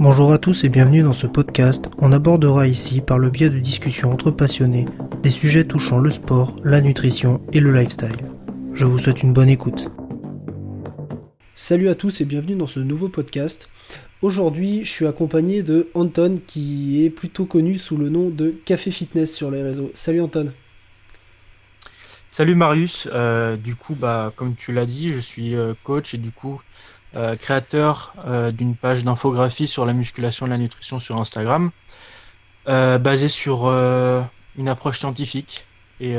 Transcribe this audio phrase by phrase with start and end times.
[0.00, 1.86] Bonjour à tous et bienvenue dans ce podcast.
[1.98, 4.84] On abordera ici, par le biais de discussions entre passionnés,
[5.24, 8.16] des sujets touchant le sport, la nutrition et le lifestyle.
[8.74, 9.88] Je vous souhaite une bonne écoute.
[11.56, 13.68] Salut à tous et bienvenue dans ce nouveau podcast.
[14.22, 18.92] Aujourd'hui, je suis accompagné de Anton qui est plutôt connu sous le nom de Café
[18.92, 19.90] Fitness sur les réseaux.
[19.94, 20.52] Salut Anton.
[22.30, 26.18] Salut Marius, euh, du coup, bah, comme tu l'as dit, je suis euh, coach et
[26.18, 26.60] du coup
[27.16, 28.14] euh, créateur
[28.52, 31.70] d'une page d'infographie sur la musculation et la nutrition sur Instagram,
[32.66, 33.68] basée sur
[34.56, 35.66] une approche scientifique
[36.00, 36.16] et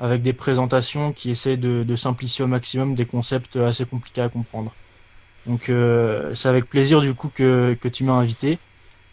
[0.00, 4.74] avec des présentations qui essaient de, simplifier au maximum des concepts assez compliqués à comprendre.
[5.46, 5.70] Donc
[6.34, 8.58] c'est avec plaisir du coup que, tu m'as invité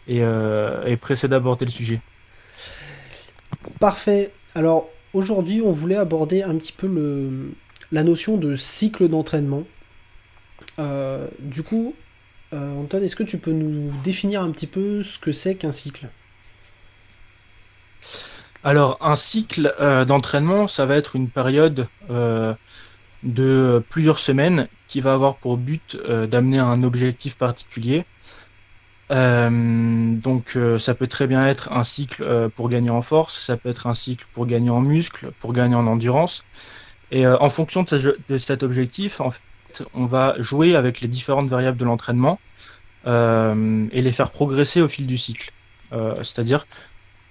[0.08, 2.00] et, et pressé d'aborder le sujet.
[3.78, 4.32] Parfait.
[4.56, 7.52] Alors Aujourd'hui, on voulait aborder un petit peu le,
[7.90, 9.64] la notion de cycle d'entraînement.
[10.78, 11.94] Euh, du coup,
[12.52, 15.72] euh, Anton, est-ce que tu peux nous définir un petit peu ce que c'est qu'un
[15.72, 16.08] cycle?
[18.64, 21.86] Alors, un cycle euh, d'entraînement, ça va être une période
[23.22, 28.04] de plusieurs semaines qui va avoir pour but d'amener un objectif particulier.
[29.12, 33.38] Euh, donc euh, ça peut très bien être un cycle euh, pour gagner en force,
[33.38, 36.42] ça peut être un cycle pour gagner en muscle, pour gagner en endurance.
[37.10, 39.42] Et en fonction de, cet objectif, en fait,
[39.94, 42.38] on va jouer avec les différentes variables de l'entraînement
[43.06, 45.50] et les faire progresser au fil du cycle.
[45.90, 46.66] C'est-à-dire,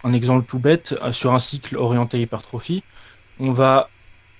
[0.03, 2.83] un exemple tout bête, sur un cycle orienté hypertrophie,
[3.39, 3.89] on va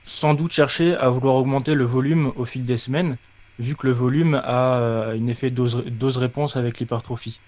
[0.04, 3.18] sans doute chercher à vouloir augmenter le volume au fil des semaines
[3.60, 7.42] vu que le volume a euh, un effet dose-réponse avec l'hypertrophie.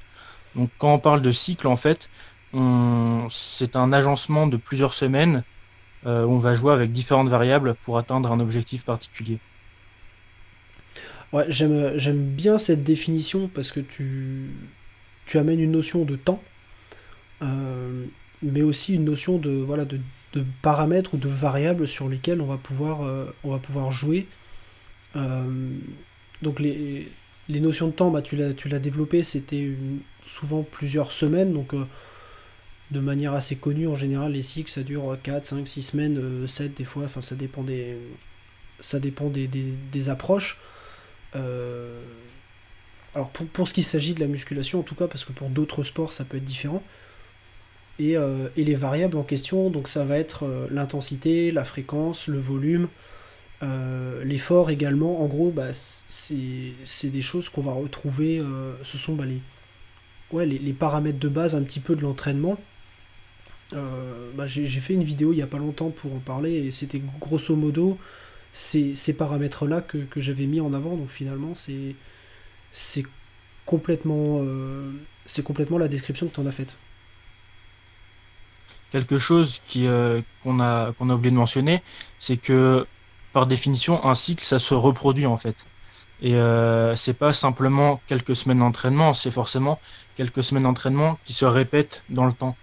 [0.55, 2.09] Donc quand on parle de cycle, en fait,
[3.29, 5.43] c'est un agencement de plusieurs semaines
[6.05, 9.41] euh, où on va jouer avec différentes variables pour atteindre un objectif particulier.
[11.33, 14.51] Ouais, j'aime bien cette définition parce que tu,
[15.25, 16.41] tu amènes une notion de temps,
[17.41, 18.05] euh,
[18.41, 19.99] mais aussi une notion de, voilà, de,
[20.61, 23.01] paramètres ou de variables sur lesquelles on va pouvoir,
[23.43, 24.27] on va pouvoir jouer
[25.15, 25.77] euh,
[26.41, 27.07] donc les,
[27.49, 29.71] notions de temps, bah, tu l'as développé, c'était
[30.25, 31.85] souvent plusieurs semaines, donc euh,
[32.91, 36.71] de manière assez connue en général, les cycles ça dure 4, 5, 6 semaines, 7
[36.71, 37.97] euh, des fois, enfin ça dépend des,
[38.79, 40.59] ça dépend des, approches.
[41.35, 45.83] Alors pour, ce qui s'agit de la musculation en tout cas, parce que pour d'autres
[45.83, 46.83] sports ça peut être différent.
[47.99, 52.87] Et, et, les variables en question, donc ça va être l'intensité, la fréquence, le volume,
[53.63, 59.15] euh, l'effort également, en gros, bah, c'est des choses qu'on va retrouver, euh, ce sont
[59.15, 62.57] bah, les, les, paramètres de base un petit peu de l'entraînement.
[63.71, 66.71] Euh, bah, J'ai fait une vidéo il n'y a pas longtemps pour en parler et
[66.71, 67.97] c'était grosso modo
[68.53, 70.95] ces, paramètres-là que, j'avais mis en avant.
[70.95, 71.53] Donc finalement,
[72.71, 73.03] c'est
[73.65, 74.41] complètement,
[75.25, 76.77] c'est complètement la description que tu en as faite.
[78.91, 81.81] Quelque chose qu'on a, qu'on a oublié de mentionner,
[82.19, 82.85] c'est que
[83.33, 85.65] par définition, un cycle, ça se reproduit en fait.
[86.21, 89.79] Et euh, c'est pas simplement quelques semaines d'entraînement, c'est forcément
[90.15, 92.55] quelques semaines d'entraînement qui se répètent dans le temps.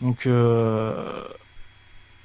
[0.00, 1.24] Donc euh,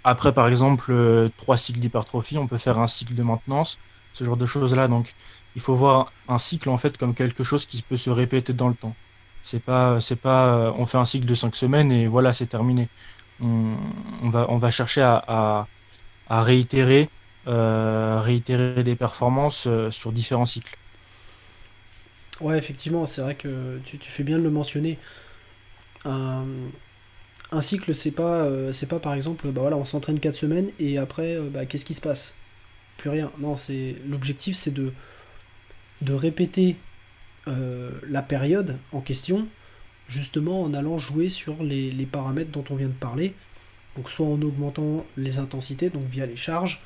[0.03, 3.77] après, par exemple, euh, trois cycles d'hypertrophie, on peut faire un cycle de maintenance,
[4.13, 4.87] ce genre de choses-là.
[4.87, 5.13] Donc
[5.55, 8.69] il faut voir un cycle en fait comme quelque chose qui peut se répéter dans
[8.69, 8.95] le temps.
[9.41, 12.89] C'est pas, c'est pas, on fait un cycle de cinq semaines et voilà, c'est terminé.
[13.41, 15.67] On, va, on va chercher à,
[16.27, 17.09] à réitérer
[17.47, 20.75] euh, réitérer des performances euh, sur différents cycles.
[22.39, 24.99] Ouais, effectivement, c'est vrai que tu, fais bien de le mentionner.
[27.51, 30.97] Un, cycle, c'est pas, euh, c'est pas par exemple, bah on s'entraîne 4 semaines et
[30.97, 32.35] après, bah, qu'est-ce qui se passe?
[32.97, 33.31] Plus rien.
[33.39, 34.93] Non, c'est l'objectif, c'est de,
[36.09, 36.77] répéter
[37.47, 39.47] la période en question,
[40.07, 43.33] justement en allant jouer sur les, paramètres dont on vient de parler.
[43.95, 46.81] Donc soit en augmentant les intensités, donc via les charges,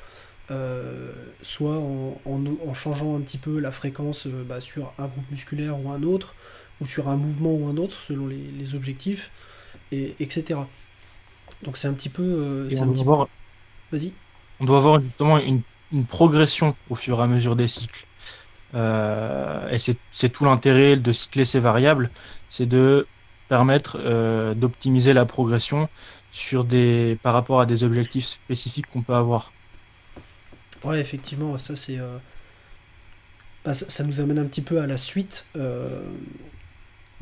[0.52, 1.12] euh,
[1.42, 5.90] soit en, changeant un petit peu la fréquence euh, bah, sur un groupe musculaire ou
[5.90, 6.34] un autre,
[6.80, 9.30] ou sur un mouvement ou un autre, selon les, objectifs,
[9.92, 10.60] et, etc.
[11.62, 12.22] Donc c'est un petit peu...
[12.22, 13.28] Euh, on, doit
[13.92, 14.12] Vas-y.
[14.60, 15.62] on doit avoir justement une,
[16.08, 18.06] progression au fur et à mesure des cycles.
[18.74, 19.78] et
[20.10, 22.10] c'est tout l'intérêt de cycler ces variables,
[22.48, 23.06] c'est de
[23.48, 25.88] permettre d'optimiser la progression
[26.30, 29.52] sur des, par rapport à des objectifs spécifiques qu'on peut avoir.
[30.84, 31.98] Ouais, effectivement, ça c'est.
[31.98, 32.18] Euh,
[33.64, 35.46] bah, ça, nous amène un petit peu à la suite.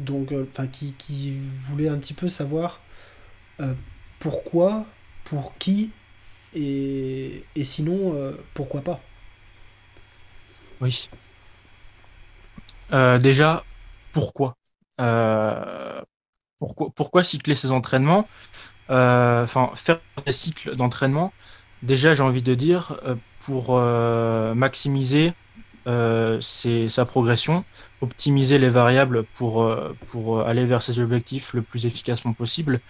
[0.00, 2.81] Euh, donc, euh, enfin, qui, voulait un petit peu savoir
[4.19, 4.85] pourquoi,
[5.25, 5.91] pour qui,
[6.55, 9.00] et, et sinon, pourquoi pas.
[10.81, 11.08] Oui.
[13.20, 13.64] déjà,
[14.12, 14.56] pourquoi?
[16.58, 18.26] Pourquoi, pourquoi cycler ses entraînements?
[18.88, 21.32] Enfin, faire des cycles d'entraînement,
[21.82, 23.00] déjà, j'ai envie de dire,
[23.38, 23.79] pour
[24.56, 25.32] maximiser
[25.86, 27.64] sa progression,
[28.00, 29.70] optimiser les variables pour,
[30.08, 32.81] pour aller vers ses objectifs le plus efficacement possible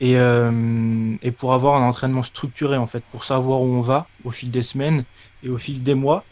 [0.00, 4.06] et, euh, et, pour avoir un entraînement structuré en fait, pour savoir où on va
[4.24, 5.04] au fil des semaines
[5.42, 6.24] et au fil des mois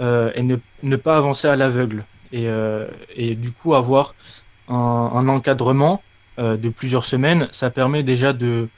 [0.00, 4.14] euh, et ne, ne, pas avancer à l'aveugle et, euh, et, du coup avoir
[4.68, 6.02] un, encadrement
[6.38, 8.68] euh, de plusieurs semaines, ça permet déjà de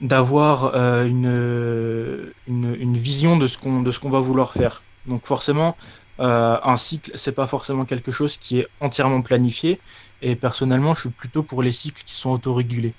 [0.00, 4.82] d'avoir euh, une, une, une, vision de ce qu'on de ce qu'on va vouloir faire.
[5.06, 5.76] Donc forcément,
[6.18, 9.80] un cycle, c'est pas forcément quelque chose qui est entièrement planifié.
[10.22, 12.94] Et personnellement, je suis plutôt pour les cycles qui sont autorégulés.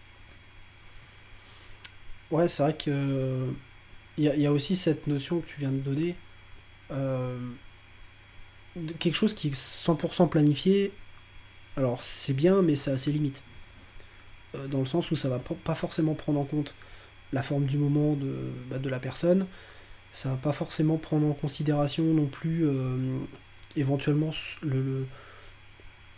[2.31, 3.47] Ouais, c'est vrai que
[4.17, 6.15] il y, a aussi cette notion que tu viens de donner.
[6.89, 7.37] Euh,
[8.99, 10.91] quelque chose qui est 100% planifié,
[11.75, 13.43] alors c'est bien, mais ça a ses limites.
[14.55, 16.73] Euh, dans le sens où ça va pas forcément prendre en compte
[17.31, 19.45] la forme du moment de, bah, de la personne,
[20.17, 23.19] ça va pas forcément prendre en considération non plus euh,
[23.75, 24.31] éventuellement
[24.63, 25.07] le, le,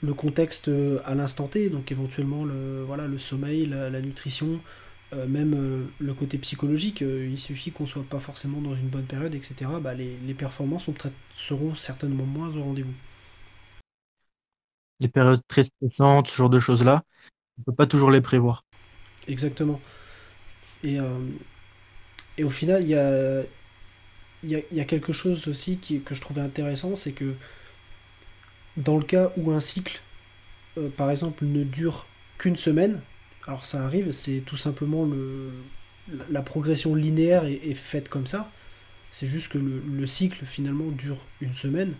[0.02, 0.70] le, contexte
[1.06, 4.60] à l'instant T, donc éventuellement le, voilà, le sommeil, la, la nutrition,
[5.12, 8.90] euh, même euh, le côté psychologique, euh, il suffit qu'on soit pas forcément dans une
[8.90, 9.72] bonne période, etc.
[9.82, 10.88] Bah, les, les performances
[11.36, 12.94] seront certainement moins au rendez-vous.
[15.00, 17.04] Les périodes très stressantes, ce genre de choses-là,
[17.58, 18.64] on peut pas toujours les prévoir.
[19.28, 19.80] Exactement.
[20.84, 20.98] Et,
[22.38, 23.44] et au final, il y a,
[24.56, 27.36] a, y a, quelque chose aussi qui, que je trouvais intéressant, c'est que
[28.78, 30.02] dans le cas où un cycle,
[30.96, 32.08] par exemple, ne dure
[32.38, 33.02] qu'une semaine,
[33.48, 35.52] alors ça arrive, c'est tout simplement le,
[36.30, 38.52] la progression linéaire est, faite comme ça.
[39.12, 41.96] C'est juste que le, cycle finalement dure une semaine,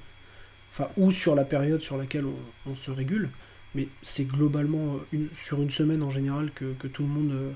[0.72, 2.26] enfin ou sur la période sur laquelle
[2.66, 3.30] on, se régule,
[3.74, 7.52] mais c'est globalement une, sur une semaine en général que, tout le monde euh,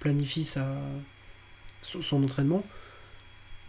[0.00, 0.76] planifie sa,
[1.82, 2.64] son entraînement.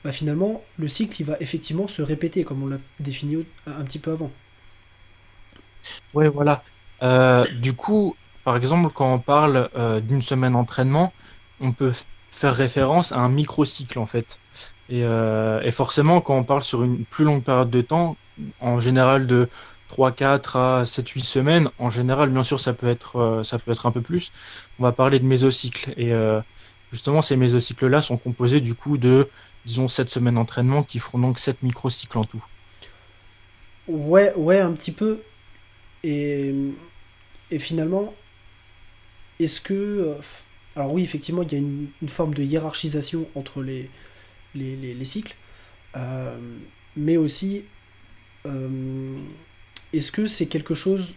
[0.07, 3.99] Bah finalement, le cycle il va effectivement se répéter comme on l'a défini un petit
[3.99, 4.31] peu avant.
[6.13, 6.63] Ouais, voilà.
[7.03, 8.15] Euh, du coup,
[8.45, 11.11] par exemple, quand on parle euh, d'une semaine d'entraînement,
[11.59, 11.91] on peut
[12.31, 14.39] faire référence à un microcycle en fait.
[14.93, 18.15] Euh, et, forcément, quand on parle sur une plus longue période de temps,
[18.61, 19.49] en général de
[19.89, 23.71] 3, 4 à 7, 8 semaines, en général, bien sûr, ça peut être, ça peut
[23.71, 24.31] être un peu plus,
[24.79, 25.93] on va parler de mésocycles.
[25.97, 26.13] Et
[26.91, 29.29] justement, ces mésocycles-là sont composés du coup de,
[29.65, 32.43] disons, 7 semaines d'entraînement qui feront donc 7 microcycles en tout.
[33.87, 35.21] Ouais, ouais, un petit peu.
[36.03, 36.53] Et,
[37.59, 38.13] finalement,
[39.39, 39.73] est-ce que.
[39.73, 40.15] Euh,
[40.75, 43.89] alors, oui, effectivement, il y a une, forme de hiérarchisation entre les,
[44.53, 45.35] les, cycles.
[45.95, 46.37] Euh,
[46.95, 47.63] mais aussi,
[48.45, 49.19] euh,
[49.93, 51.15] est-ce que c'est quelque chose,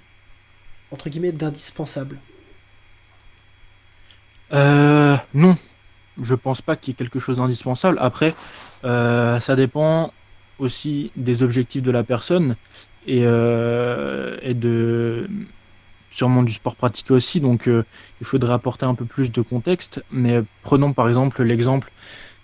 [0.91, 2.19] entre guillemets, d'indispensable?
[4.53, 5.55] Non.
[6.23, 7.99] Je pense pas qu'il y ait quelque chose d'indispensable.
[8.01, 8.35] Après,
[8.83, 10.13] ça dépend
[10.59, 12.57] aussi des objectifs de la personne
[13.07, 15.29] et, et de
[16.11, 17.85] sûrement du sport pratiqué aussi, donc euh,
[18.21, 20.03] il faudrait apporter un peu plus de contexte.
[20.11, 21.91] Mais prenons par exemple l'exemple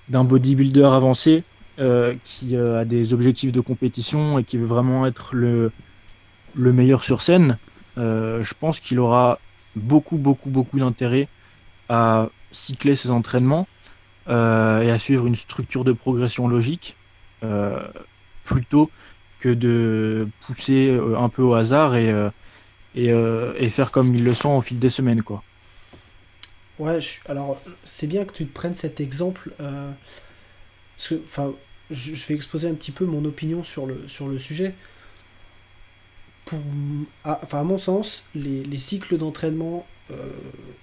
[0.08, 1.42] d'un bodybuilder avancé
[1.78, 5.72] euh, qui euh, a des objectifs de compétition et qui veut vraiment être le
[6.54, 7.58] meilleur sur scène.
[7.96, 9.38] je pense qu'il aura
[9.74, 11.28] beaucoup, beaucoup, beaucoup d'intérêt
[11.88, 13.66] à cycler ses entraînements
[14.28, 14.30] et
[14.90, 16.96] à suivre une structure de progression logique
[18.44, 18.90] plutôt
[19.40, 22.12] que de pousser un peu au hasard et
[22.98, 25.42] euh, et, faire comme ils le sont au fil des semaines, quoi.
[26.78, 29.90] Ouais, alors c'est bien que tu te prennes cet exemple, euh,
[30.96, 31.54] parce que, enfin,
[31.90, 34.74] je, vais exposer un petit peu mon opinion sur le, sur le sujet.
[36.44, 36.60] Pour,
[37.24, 39.95] à, enfin, à mon sens, les, les cycles d'entraînement, euh,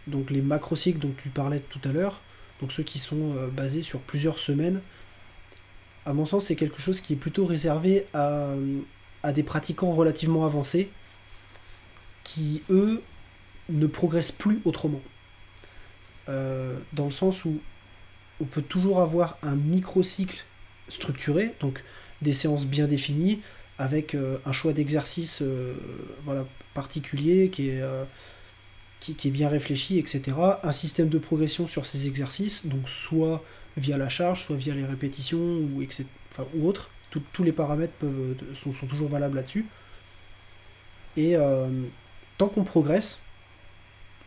[0.08, 2.22] donc les macro-cycles dont tu parlais tout à l'heure,
[2.60, 4.82] donc ceux qui sont basés sur plusieurs semaines,
[6.06, 8.56] à mon sens, c'est quelque chose qui est plutôt réservé à,
[9.24, 10.90] à des pratiquants relativement avancés
[12.24, 13.02] qui, eux,
[13.70, 15.02] ne progressent plus autrement.
[16.30, 17.60] Euh, dans le sens où
[18.40, 20.46] on peut toujours avoir un microcycle
[20.90, 21.84] structuré, donc
[22.22, 23.42] des séances bien définies,
[23.78, 25.74] avec euh, un choix d'exercice euh,
[26.26, 27.84] voilà, particulier qui est,
[29.12, 30.38] qui, est bien réfléchi, etc.
[30.64, 33.44] Un système de progression sur ces exercices, donc soit
[33.78, 36.90] via la charge, soit via les répétitions ou, etc., enfin, ou autre.
[37.10, 39.66] tous les paramètres peuvent, sont, sont toujours valables là-dessus.
[41.18, 41.36] Et,
[42.38, 43.20] tant qu'on progresse,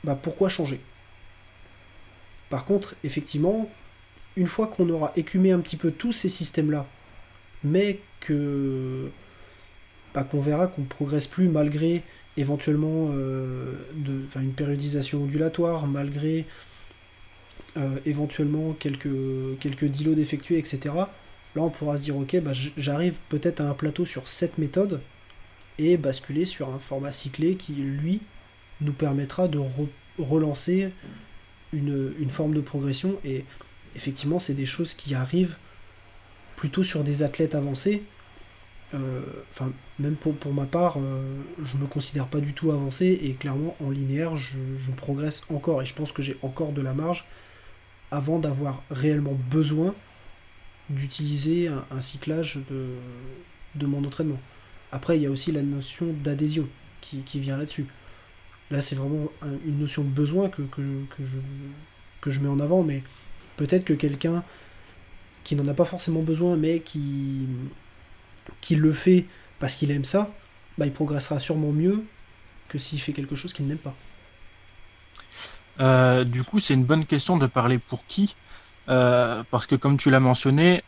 [0.04, 0.80] bah pourquoi changer?
[2.50, 3.68] Par contre, effectivement,
[4.36, 6.86] une fois qu'on aura écumé un petit peu tous ces systèmes-là,
[7.64, 9.10] mais que
[10.14, 12.02] bah, qu'on verra qu'on ne progresse plus malgré
[12.36, 16.46] éventuellement de, une périodisation ondulatoire malgré
[18.04, 20.94] éventuellement quelques, quelques dilos d'effectuer, etc.
[21.56, 25.00] Là, on pourra se dire, ok, bah, j'arrive peut-être à un plateau sur cette méthode
[25.78, 28.20] et basculer sur un format cyclé qui, lui,
[28.82, 29.58] nous permettra de
[30.18, 30.92] relancer
[31.72, 33.18] une, une, forme de progression.
[33.24, 33.46] Et
[33.94, 35.56] effectivement, c'est des choses qui arrivent
[36.56, 38.02] plutôt sur des athlètes avancés.
[38.94, 43.18] Euh, enfin, même pour, pour ma part, euh, je me considère pas du tout avancé
[43.22, 44.58] et clairement en linéaire, je,
[44.96, 47.24] progresse encore et je pense que j'ai encore de la marge
[48.10, 49.94] avant d'avoir réellement besoin
[50.88, 52.90] d'utiliser un, cyclage de,
[53.74, 54.38] de mon entraînement.
[54.92, 56.68] Après, il y a aussi la notion d'adhésion
[57.00, 57.86] qui, qui, vient là-dessus.
[58.70, 59.28] Là, c'est vraiment
[59.64, 61.38] une notion de besoin que, que, que, je,
[62.20, 63.02] que je mets en avant, mais
[63.56, 64.44] peut-être que quelqu'un
[65.42, 67.48] qui n'en a pas forcément besoin, mais qui,
[68.60, 69.26] qui le fait
[69.58, 70.30] parce qu'il aime ça,
[70.78, 72.04] bah, il progressera sûrement mieux
[72.68, 73.94] que s'il fait quelque chose qu'il n'aime pas.
[75.80, 78.34] Euh, du coup, c'est une bonne question de parler pour qui,
[78.88, 80.82] euh, parce que comme tu l'as mentionné,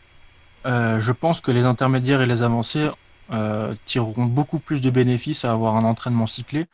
[0.65, 2.89] euh, je pense que les intermédiaires et les avancés
[3.85, 6.65] tireront beaucoup plus de bénéfices à avoir un entraînement cyclé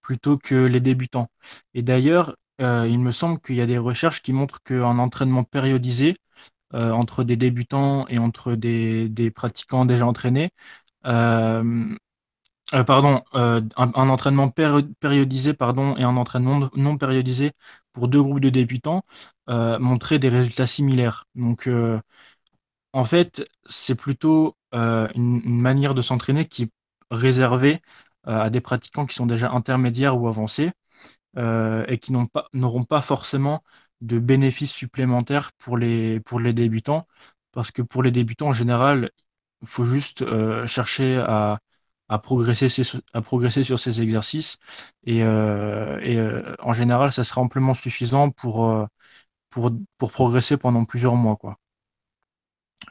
[0.00, 1.28] plutôt que les débutants.
[1.74, 6.16] Et d'ailleurs, il me semble qu'il y a des recherches qui montrent qu'un entraînement périodisé
[6.74, 10.50] euh, entre des débutants et entre des, des pratiquants déjà entraînés.
[11.06, 11.96] Euh,
[12.74, 13.70] euh, pardon, un,
[14.08, 14.48] entraînement
[15.00, 17.52] périodisé pardon, et un entraînement non périodisé
[17.92, 19.02] pour deux groupes de débutants
[19.48, 21.24] montraient des résultats similaires.
[21.34, 21.68] Donc,
[22.92, 26.70] en fait, c'est plutôt une, une, manière de s'entraîner qui est
[27.10, 27.80] réservée
[28.24, 30.70] à des pratiquants qui sont déjà intermédiaires ou avancés
[31.36, 33.62] et qui n'auront pas, pas forcément
[34.00, 37.02] de bénéfices supplémentaires pour les, pour les débutants.
[37.52, 39.10] Parce que pour les débutants, en général,
[39.62, 41.58] il faut juste euh, chercher à,
[42.08, 42.68] à, progresser,
[43.12, 44.58] à progresser sur ces exercices.
[45.04, 48.86] Et, euh, et euh, en général, ça sera amplement suffisant pour,
[49.50, 51.36] pour, pour progresser pendant plusieurs mois.
[51.36, 51.58] Quoi.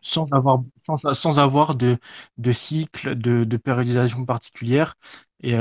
[0.01, 0.61] Sans avoir,
[1.13, 1.97] sans, avoir de,
[2.37, 4.95] de cycle, de, de périodisation particulière.
[5.41, 5.55] Et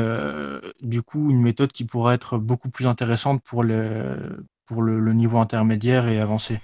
[0.81, 5.39] du coup, une méthode qui pourrait être beaucoup plus intéressante pour, le, pour le, niveau
[5.39, 6.61] intermédiaire et avancé.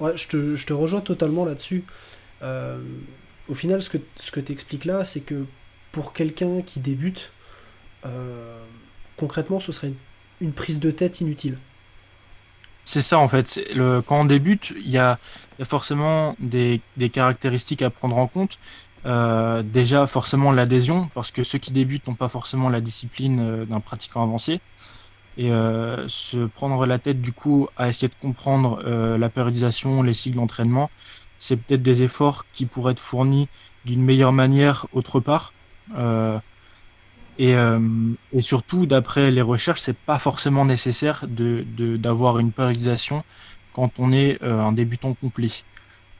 [0.00, 1.84] Ouais, je te, je te rejoins totalement là-dessus.
[2.42, 2.80] Euh,
[3.48, 5.44] au final, ce que, ce que tu expliques là, c'est que
[5.92, 7.32] pour quelqu'un qui débute,
[8.06, 8.64] euh,
[9.18, 9.92] concrètement, ce serait
[10.40, 11.58] une, prise de tête inutile.
[12.84, 13.60] C'est ça en fait.
[13.76, 15.18] Le, quand on débute, il y a,
[15.58, 18.58] y a, forcément des, des, caractéristiques à prendre en compte.
[19.04, 23.80] Euh, déjà, forcément l'adhésion, parce que ceux qui débutent n'ont pas forcément la discipline d'un
[23.80, 24.60] pratiquant avancé
[25.36, 30.02] et euh, se prendre la tête du coup à essayer de comprendre euh, la périodisation,
[30.02, 30.90] les cycles d'entraînement,
[31.38, 33.48] c'est peut-être des efforts qui pourraient être fournis
[33.84, 35.54] d'une meilleure manière autre part.
[35.96, 36.38] Euh,
[37.38, 37.54] et,
[38.32, 41.64] et, surtout, d'après les recherches, c'est pas forcément nécessaire de
[41.96, 43.24] d'avoir une périodisation
[43.72, 45.48] quand on est un débutant complet.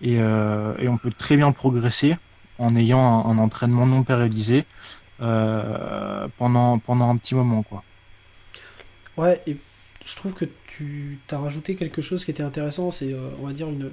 [0.00, 2.16] Et, et, on peut très bien progresser
[2.58, 4.66] en ayant un, un entraînement non périodisé
[5.18, 7.84] pendant pendant un petit moment, quoi.
[9.16, 9.56] Ouais, et
[10.04, 13.52] je trouve que tu as rajouté quelque chose qui était intéressant, c'est, euh, on va
[13.52, 13.90] dire, une,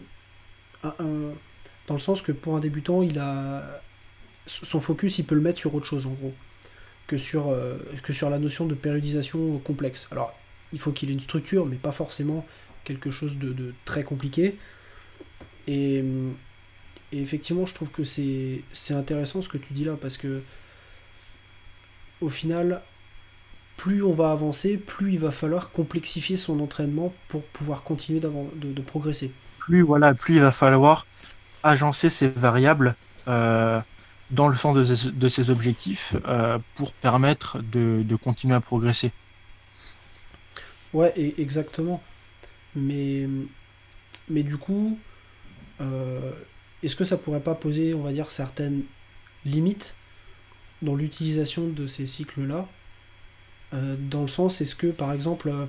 [0.81, 3.81] dans le sens que pour un débutant, il a
[4.45, 6.33] son focus, il peut le mettre sur autre chose, en gros,
[7.07, 10.07] que sur, euh, que sur la notion de périodisation complexe.
[10.11, 10.33] Alors,
[10.73, 12.45] il faut qu'il ait une structure, mais pas forcément
[12.83, 14.57] quelque chose de, très compliqué.
[15.67, 16.03] Et,
[17.11, 20.41] et, effectivement, je trouve que c'est intéressant ce que tu dis là, parce que
[22.21, 22.81] au final,
[23.79, 28.29] plus on va avancer, plus il va falloir complexifier son entraînement pour pouvoir continuer de,
[28.55, 29.31] de, progresser.
[29.57, 31.07] Plus voilà, plus il va falloir
[31.63, 32.98] agencer ces variables
[33.29, 33.79] euh,
[34.31, 39.13] dans le sens de, de ses objectifs euh, pour permettre de, de, continuer à progresser.
[40.93, 42.03] Ouais, et exactement.
[42.75, 43.29] Mais,
[44.29, 45.00] mais du coup,
[45.79, 46.33] euh,
[46.83, 48.83] est-ce que ça pourrait pas poser, on va dire, certaines
[49.45, 49.95] limites
[50.81, 52.67] dans l'utilisation de ces cycles-là
[53.73, 55.65] euh, dans le sens, est-ce que par exemple, euh,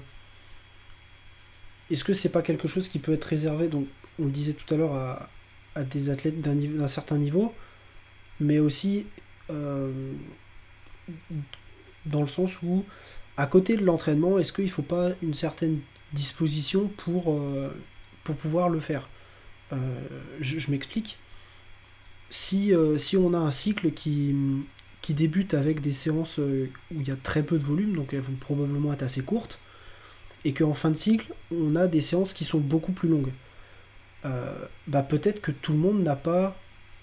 [1.91, 3.87] est-ce que c'est pas quelque chose qui peut être réservé, donc
[4.19, 5.29] on le disait tout à l'heure, à,
[5.85, 7.55] des athlètes d'un certain niveau,
[8.39, 9.07] mais aussi
[9.51, 10.13] euh,
[12.07, 12.85] dans le sens où,
[13.37, 15.81] à côté de l'entraînement, est-ce qu'il faut pas une certaine
[16.13, 17.41] disposition pour,
[18.25, 19.09] pour pouvoir le faire?
[20.41, 21.19] Je, m'explique.
[22.31, 24.35] Si, si on a un cycle qui,
[25.11, 28.15] qui débute avec des séances euh, où il y a très peu de volume, donc
[28.15, 29.59] elles vont probablement être assez courtes,
[30.45, 33.33] et qu'en fin de cycle, on a des séances qui sont beaucoup plus longues.
[34.25, 36.57] Euh, bah peut-être que tout le monde n'a pas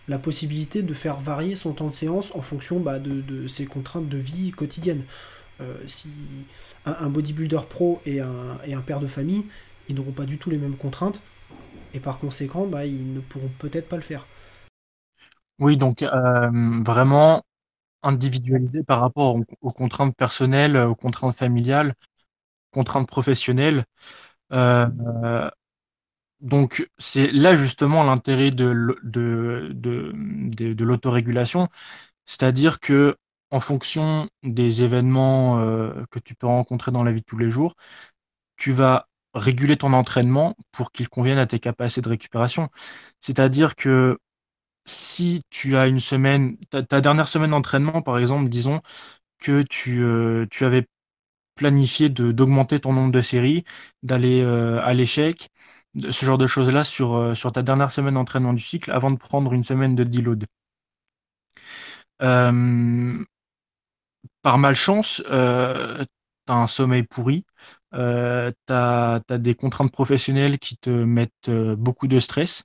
[0.08, 4.08] la possibilité de faire varier son temps de séance en fonction bah, de, ses contraintes
[4.08, 5.04] de vie quotidienne.
[5.60, 6.10] Euh, si
[6.86, 9.48] un, bodybuilder pro et un, et un, père de famille,
[9.90, 11.22] ils n'auront pas du tout les mêmes contraintes,
[11.94, 14.26] et par conséquent, bah, ils ne pourront peut-être pas le faire.
[15.60, 16.06] Oui, donc
[16.86, 17.44] vraiment
[18.04, 21.94] individualisé par rapport aux, contraintes personnelles, aux contraintes familiales,
[22.72, 23.86] contraintes professionnelles.
[24.54, 25.50] Euh,
[26.40, 28.66] donc c'est là justement l'intérêt de,
[30.84, 31.68] l'autorégulation,
[32.26, 33.16] c'est-à-dire que
[33.52, 37.50] en fonction des événements euh, que tu peux rencontrer dans la vie de tous les
[37.52, 37.76] jours,
[38.58, 42.70] tu vas réguler ton entraînement pour qu'il convienne à tes capacités de récupération.
[43.20, 44.18] C'est-à-dire que
[44.88, 48.82] si tu as une semaine, ta, dernière semaine d'entraînement, par exemple, disons
[49.40, 50.88] que tu, euh, avais
[51.56, 53.64] planifié d'augmenter ton nombre de séries,
[54.04, 55.50] d'aller euh, à l'échec,
[56.12, 59.18] ce genre de choses-là sur, euh, sur ta dernière semaine d'entraînement du cycle avant de
[59.18, 60.46] prendre une semaine de deload.
[64.42, 66.06] Par malchance, tu as
[66.48, 67.46] un sommeil pourri,
[67.92, 72.64] tu as, des contraintes professionnelles qui te mettent beaucoup de stress,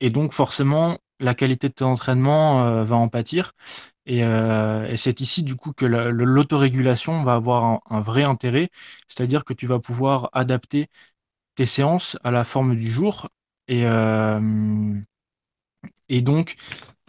[0.00, 3.52] et donc forcément, la qualité de ton entraînement va en pâtir.
[4.06, 4.22] Et,
[4.96, 8.70] c'est ici du coup que l'autorégulation va avoir un vrai intérêt,
[9.08, 10.88] c'est-à-dire que tu vas pouvoir adapter
[11.54, 13.28] tes séances à la forme du jour.
[13.68, 14.40] Et, euh,
[16.08, 16.56] et donc,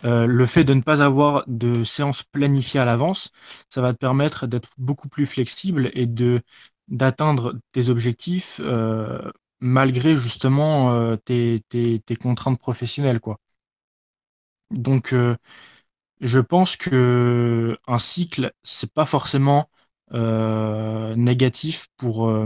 [0.06, 3.32] euh, le fait de ne pas avoir de séance planifiée à l'avance,
[3.70, 6.42] ça va te permettre d'être beaucoup plus flexible et de
[6.90, 13.20] d'atteindre tes objectifs euh, malgré justement tes, tes, contraintes professionnelles.
[13.20, 13.38] Quoi.
[14.72, 15.14] Donc,
[16.22, 19.70] je pense que un cycle, c'est pas forcément
[21.16, 22.46] négatif pour, euh,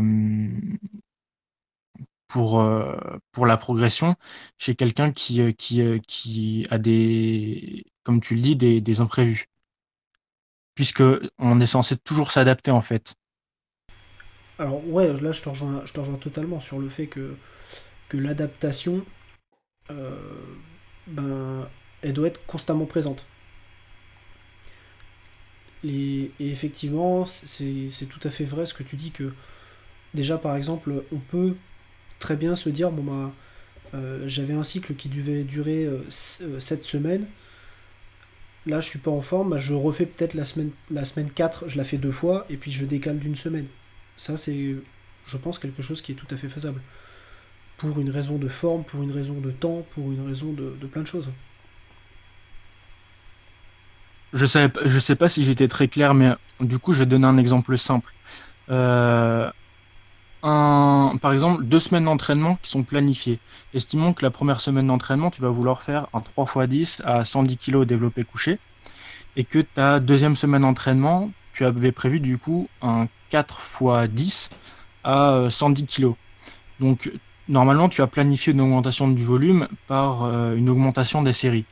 [3.46, 4.16] la progression
[4.58, 9.46] chez quelqu'un euh, euh, qui a des, comme tu le dis, des, des imprévus.
[10.76, 11.04] Puisque
[11.38, 13.16] on est censé toujours s'adapter en fait.
[14.60, 17.36] Alors ouais, là je te rejoins, je te rejoins totalement sur le fait que,
[18.10, 19.06] que l'adaptation,
[21.08, 21.70] ben,
[22.02, 23.26] elle doit être constamment présente.
[25.84, 29.34] et effectivement, c'est tout à fait vrai ce que tu dis que
[30.14, 31.56] déjà par exemple, on peut
[32.20, 33.34] très bien se dire bon bah
[33.94, 37.26] euh, j'avais un cycle qui devait durer 7 euh, euh, semaines.
[38.66, 41.70] Là, je suis pas en forme, bah, je refais peut-être la semaine, la semaine 4,
[41.70, 43.68] je la fais deux fois, et puis je décale d'une semaine.
[44.18, 44.76] Ça, c'est,
[45.28, 46.82] je pense, quelque chose qui est tout à fait faisable.
[47.78, 51.02] Pour une raison de forme, pour une raison de temps, pour une raison de, plein
[51.02, 51.30] de choses.
[54.34, 57.38] Je sais, sais pas si j'étais très clair, mais du coup, je vais donner un
[57.38, 58.14] exemple simple.
[58.70, 59.50] Euh,
[60.42, 63.40] par exemple, deux semaines d'entraînement qui sont planifiées.
[63.74, 67.84] Estimons que la première semaine d'entraînement, tu vas vouloir faire un 3x10 à 110 kg
[67.86, 68.60] développé couché,
[69.36, 73.08] et que ta deuxième semaine d'entraînement, tu avais prévu du coup un
[73.42, 74.50] 4x10
[75.04, 76.16] à 110 euh, kg.
[76.80, 77.12] Donc,
[77.48, 81.66] normalement, tu as planifié une augmentation du volume par euh, une augmentation des séries.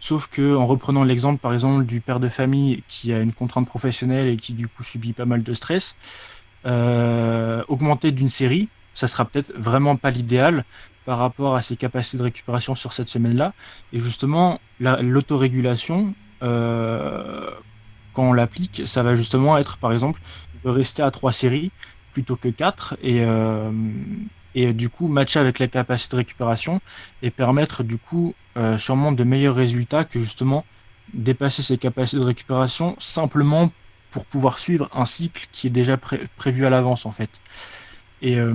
[0.00, 3.66] Sauf que, en reprenant l'exemple, par exemple, du père de famille qui a une contrainte
[3.66, 5.96] professionnelle et qui du coup subit pas mal de stress,
[6.66, 10.64] euh, augmenter d'une série, ça sera peut-être vraiment pas l'idéal
[11.04, 13.52] par rapport à ses capacités de récupération sur cette semaine-là.
[13.92, 17.50] Et justement, l'autorégulation, euh,
[18.12, 20.20] quand on l'applique, ça va justement être, par exemple,
[20.70, 21.70] rester à trois séries
[22.12, 23.72] plutôt que quatre et, euh,
[24.54, 26.80] et du coup matcher avec la capacité de récupération
[27.22, 30.64] et permettre du coup euh, sûrement de meilleurs résultats que justement
[31.12, 33.68] dépasser ses capacités de récupération simplement
[34.10, 35.96] pour pouvoir suivre un cycle qui est déjà
[36.36, 37.40] prévu à l'avance en fait.
[38.22, 38.54] Et euh,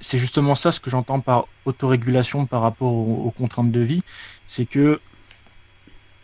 [0.00, 4.00] c'est justement ça ce que j'entends par autorégulation par rapport aux, contraintes de vie,
[4.46, 4.98] c'est que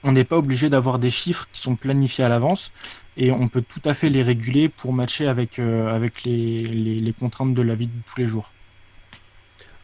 [0.07, 2.71] on n'est pas obligé d'avoir des chiffres qui sont planifiés à l'avance
[3.17, 7.63] et on peut tout à fait les réguler pour matcher avec, euh, les, contraintes de
[7.63, 8.53] la vie de tous les jours.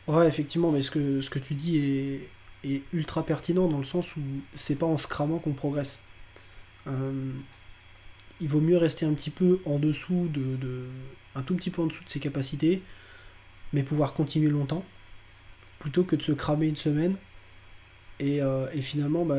[0.07, 1.77] Ouais, effectivement, mais ce que, ce que tu dis
[2.65, 4.21] est, ultra pertinent dans le sens où
[4.55, 5.99] c'est pas en se cramant qu'on progresse.
[6.87, 7.33] Euh,
[8.41, 10.87] il vaut mieux rester un petit peu en dessous de,
[11.35, 12.81] un tout petit peu en dessous de ses capacités,
[13.73, 14.85] mais pouvoir continuer longtemps,
[15.81, 17.17] plutôt que de se cramer une semaine
[18.21, 19.37] et, euh, finalement bah,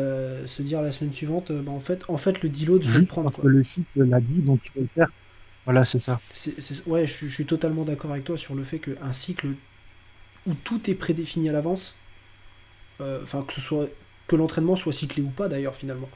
[0.47, 3.29] se dire la semaine suivante, bah, en fait, en fait le deload, je le prendre.
[3.29, 5.09] Parce que le cycle l'a dit, donc il faut le faire.
[5.65, 6.19] Voilà, c'est ça.
[6.88, 9.47] ouais, je, suis totalement d'accord avec toi sur le fait qu'un cycle
[10.45, 11.95] où tout est prédéfini à l'avance,
[12.99, 13.88] euh, enfin que ce soit
[14.27, 16.09] que l'entraînement soit cyclé ou pas d'ailleurs finalement,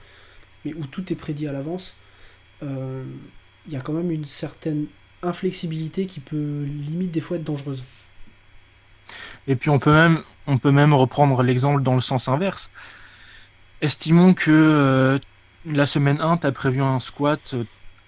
[0.65, 1.95] mais où tout est prédit à l'avance,
[2.63, 3.05] euh,
[3.67, 4.87] il y a quand même une certaine
[5.21, 7.83] inflexibilité qui peut limite des fois être dangereuse.
[9.47, 12.71] Et puis on peut même, on peut même reprendre l'exemple dans le sens inverse.
[13.81, 15.19] Estimons que
[15.65, 17.55] la semaine 1, tu as prévu un squat,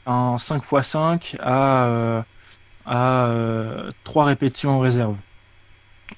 [0.05, 2.23] un 5 x 5 à,
[2.85, 3.29] à
[4.03, 5.17] 3 répétitions en réserve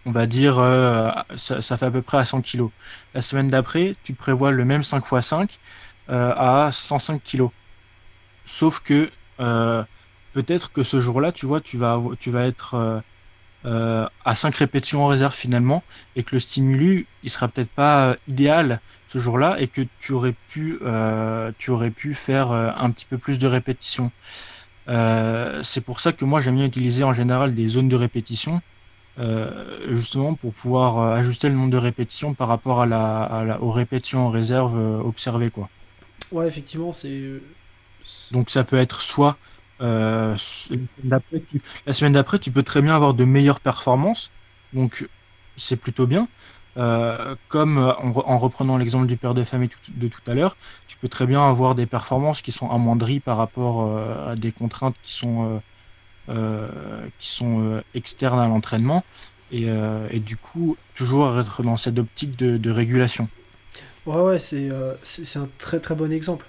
[0.05, 2.69] on va dire, euh, ça, fait à peu près à 100 kg.
[3.13, 5.57] La semaine d'après, tu prévois le même 5 x 5
[6.09, 7.49] à 105 kg.
[8.45, 9.83] Sauf que euh,
[10.33, 13.03] peut-être que ce jour-là, tu vois, tu vas, tu vas être
[13.65, 15.83] euh, à 5 répétitions en réserve finalement,
[16.15, 20.35] et que le stimulus, il sera peut-être pas idéal ce jour-là, et que tu aurais
[20.47, 20.79] pu,
[21.57, 24.11] tu aurais pu faire un petit peu plus de répétitions.
[24.87, 28.61] c'est pour ça que moi j'aime bien utiliser en général des zones de répétition
[29.19, 33.69] euh, justement pour pouvoir euh, ajuster le nombre de répétitions par rapport à la, aux
[33.69, 35.49] répétitions en réserve euh, observées.
[35.49, 35.69] Quoi.
[36.31, 37.21] Ouais, effectivement, c'est.
[38.31, 39.37] Donc ça peut être soit
[39.81, 44.31] la semaine d'après, tu, peux très bien avoir de meilleures performances,
[44.73, 45.07] donc
[45.55, 46.27] c'est plutôt bien.
[47.47, 50.55] comme en, reprenant l'exemple du père de famille de tout à l'heure,
[50.87, 53.97] tu peux très bien avoir des performances qui sont amoindries par rapport
[54.29, 55.61] à des contraintes qui sont
[56.29, 59.03] euh, qui sont euh, externes à l'entraînement
[59.51, 63.27] et, euh, et, du coup toujours être dans cette optique de, de régulation.
[64.05, 64.69] Ouais, ouais, c'est
[65.01, 66.47] c'est un très très bon exemple.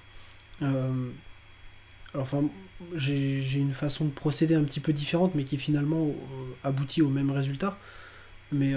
[2.15, 2.45] Enfin,
[2.95, 6.11] j'ai une façon de procéder un petit peu différente, mais qui finalement
[6.63, 7.79] aboutit au même résultat.
[8.51, 8.75] Mais,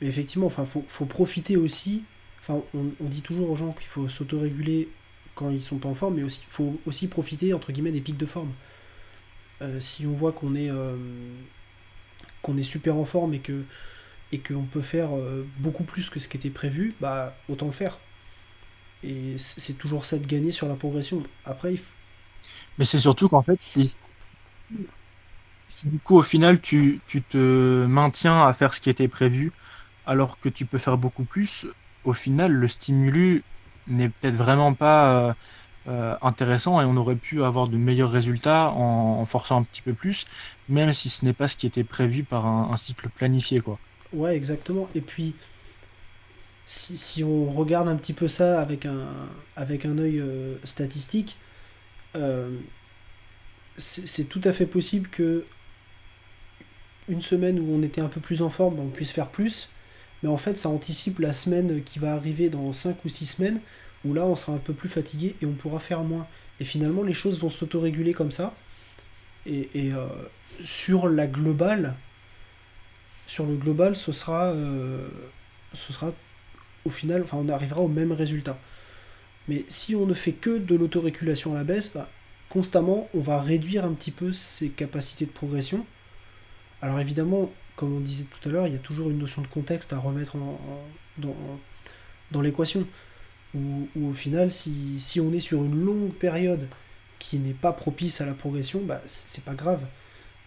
[0.00, 2.04] mais effectivement, enfin, faut, profiter aussi.
[2.40, 4.88] Enfin, on, dit toujours aux gens qu'il faut s'autoréguler
[5.34, 8.16] quand ils sont pas en forme, mais aussi faut aussi profiter entre guillemets des pics
[8.16, 8.52] de forme.
[9.62, 10.96] Euh, si on voit qu'on est, euh,
[12.42, 13.64] qu'on est super en forme et que
[14.32, 17.72] et qu'on peut faire euh, beaucoup plus que ce qui était prévu, bah autant le
[17.72, 17.98] faire.
[19.02, 21.22] Et c'est toujours ça de gagner sur la progression.
[21.44, 21.74] Après,
[22.78, 23.96] Mais c'est surtout qu'en fait, si,
[25.68, 29.52] si du coup au final tu, tu, te maintiens à faire ce qui était prévu,
[30.06, 31.66] alors que tu peux faire beaucoup plus,
[32.04, 33.42] au final le stimulus
[33.86, 35.34] n'est peut-être vraiment pas
[35.88, 39.94] euh, intéressant et on aurait pu avoir de meilleurs résultats en, forçant un petit peu
[39.94, 40.26] plus,
[40.68, 43.60] même si ce n'est pas ce qui était prévu par un, cycle planifié.
[43.60, 43.78] Quoi.
[44.12, 44.88] Ouais, exactement.
[44.94, 45.34] Et puis,
[46.70, 49.08] si, on regarde un petit peu ça avec un,
[49.56, 51.36] avec un œil euh, statistique,
[52.14, 52.56] euh,
[53.76, 55.44] c'est tout à fait possible que
[57.08, 59.70] une semaine où on était un peu plus en forme, on puisse faire plus,
[60.22, 63.60] mais en fait ça anticipe la semaine qui va arriver dans 5 ou 6 semaines
[64.04, 66.28] où là on sera un peu plus fatigué et on pourra faire moins.
[66.60, 68.54] Et finalement les choses vont s'autoréguler comme ça.
[69.44, 70.06] Et, euh,
[70.62, 71.96] sur la globale,
[73.26, 74.54] sur le global, ce sera,
[75.72, 76.12] ce sera
[76.84, 78.58] au final, enfin on arrivera au même résultat.
[79.48, 82.08] Mais si on ne fait que de l'autorégulation à la baisse, bah,
[82.48, 85.86] constamment on va réduire un petit peu ses capacités de progression.
[86.82, 89.46] Alors évidemment, comme on disait tout à l'heure, il y a toujours une notion de
[89.46, 90.36] contexte à remettre
[91.16, 92.86] dans, l'équation
[93.54, 96.68] où, au final, si, si, on est sur une longue période
[97.18, 99.86] qui n'est pas propice à la progression, bah, c'est pas grave.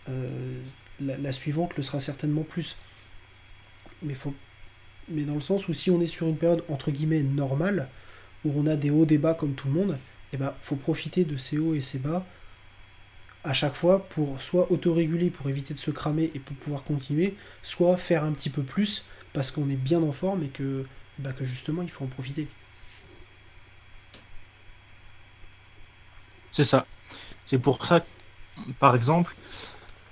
[0.09, 0.61] Euh,
[0.99, 2.77] la, suivante le sera certainement plus.
[4.03, 4.35] Mais, faut,
[5.09, 7.89] mais dans le sens où si on est sur une période entre guillemets normale,
[8.45, 9.91] où on a des hauts, des bas comme tout le monde,
[10.31, 12.25] et eh ben faut profiter de ces hauts et ces bas
[13.43, 17.35] à chaque fois pour soit autoréguler pour éviter de se cramer et pour pouvoir continuer,
[17.61, 20.85] soit faire un petit peu plus parce qu'on est bien en forme et que,
[21.19, 22.47] bah, que justement il faut en profiter.
[26.51, 26.85] C'est ça.
[27.45, 28.05] C'est pour ça,
[28.79, 29.35] par exemple,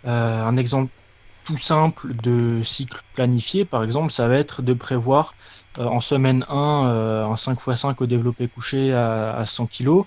[0.06, 0.92] euh, un exemple
[1.44, 5.34] tout simple de cycle planifié, par exemple, ça va être de prévoir
[5.80, 10.04] euh, en semaine 1 euh, un 5x5 au développé couché à, 100 kg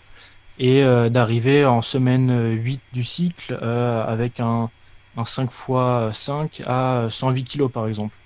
[0.58, 4.70] et d'arriver en semaine 8 du cycle avec un,
[5.16, 8.16] un 5x5 à 108 kg par exemple.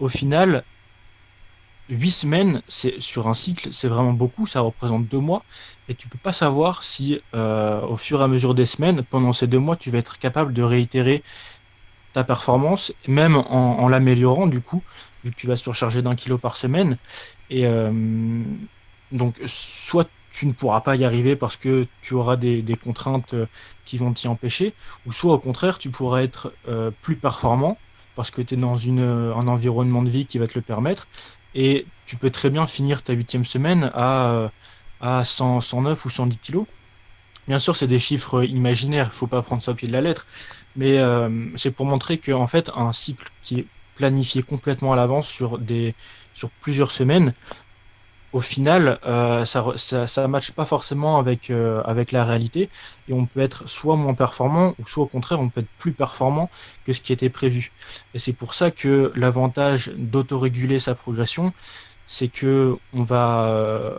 [0.00, 0.64] Au final,
[1.88, 5.44] 8 semaines sur un cycle, c'est vraiment beaucoup, ça représente deux mois,
[5.88, 9.32] et tu peux pas savoir si euh, au fur et à mesure des semaines, pendant
[9.32, 11.22] ces deux mois, tu vas être capable de réitérer
[12.24, 14.82] performance, même en, l'améliorant du coup,
[15.24, 16.96] vu que tu vas surcharger d'un kilo par semaine.
[17.50, 17.90] Et euh,
[19.12, 23.46] donc, soit tu ne pourras pas y arriver parce que tu auras des, contraintes euh,
[23.84, 24.74] qui vont t'y empêcher,
[25.06, 26.54] ou soit au contraire, tu pourras être
[27.00, 27.78] plus performant
[28.14, 31.06] parce que tu es dans une, un environnement de vie qui va te le permettre,
[31.54, 34.50] et tu peux très bien finir ta huitième semaine à
[35.00, 36.66] à 100, 109 ou 110 kilos.
[37.46, 40.00] Bien sûr, c'est des chiffres imaginaires, il faut pas prendre ça au pied de la
[40.00, 40.26] lettre,
[40.74, 45.28] mais euh, c'est pour montrer qu'en fait, un cycle qui est planifié complètement à l'avance
[45.28, 45.60] sur,
[46.60, 47.34] plusieurs semaines,
[48.32, 49.62] au final, euh, ça
[50.22, 52.68] ne matche pas forcément avec, euh, avec la réalité
[53.08, 55.94] et on peut être soit moins performant ou soit au contraire on peut être plus
[55.94, 56.50] performant
[56.84, 57.70] que ce qui était prévu.
[58.14, 61.52] Et c'est pour ça que l'avantage d'autoréguler sa progression,
[62.06, 63.98] c'est que on va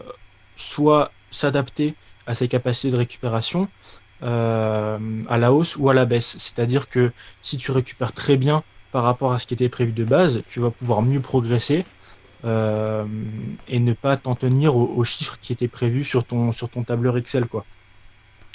[0.56, 1.96] soit s'adapter
[2.28, 3.68] à ses capacités de récupération
[4.22, 6.36] à la hausse ou à la baisse.
[6.38, 7.12] C'est-à-dire que
[7.42, 10.60] si tu récupères très bien par rapport à ce qui était prévu de base, tu
[10.60, 11.86] vas pouvoir mieux progresser
[12.46, 13.06] euh,
[13.68, 17.18] et ne pas t'en tenir aux, chiffres qui étaient prévus sur ton, sur ton tableur
[17.18, 17.48] Excel.
[17.48, 17.66] Quoi.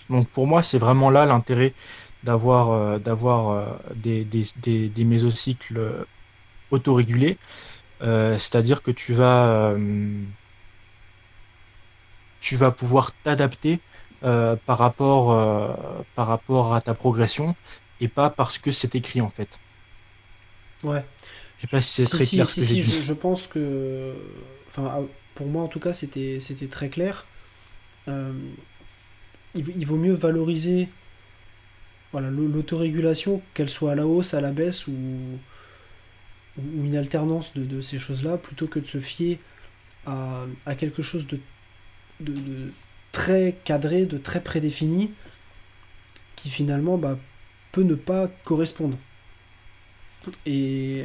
[0.09, 1.75] Donc pour moi, c'est vraiment là l'intérêt
[2.23, 6.07] d'avoir euh, d'avoir euh, des, des, des, des, mésocycles
[6.71, 7.39] autorégulés.
[8.01, 9.77] C'est-à-dire que tu vas,
[12.43, 13.81] tu vas pouvoir t'adapter
[14.21, 15.27] par, rapport,
[16.15, 17.57] par rapport à ta progression
[18.03, 19.59] et pas parce que c'est écrit en fait.
[20.83, 21.05] Ouais,
[21.57, 23.03] je sais pas si c'est très clair ce que j'ai dit.
[23.05, 24.15] Je, pense que.
[24.69, 25.01] Enfin, ah,
[25.37, 27.25] pour moi en tout cas, c'était très clair.
[28.09, 28.33] Euh,
[29.55, 30.89] il, vaut mieux valoriser
[32.11, 34.93] voilà, l'autorégulation, qu'elle soit à la hausse, à la baisse ou,
[36.59, 39.39] ou une alternance de, de ces choses-là, plutôt que de se fier
[40.05, 41.39] à, à quelque chose de,
[42.21, 42.71] de,
[43.13, 45.13] très cadré, de très prédéfini,
[46.37, 47.19] qui finalement bah,
[47.73, 48.99] peut ne pas correspondre.
[50.47, 51.05] Et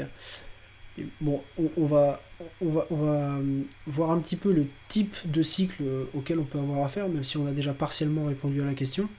[1.22, 1.44] bon,
[1.78, 2.22] on, va,
[2.62, 6.40] on, va, on va euh, voir un petit peu le type de cycle euh, auquel
[6.40, 9.10] on peut avoir affaire, même si on a déjà partiellement répondu à la question.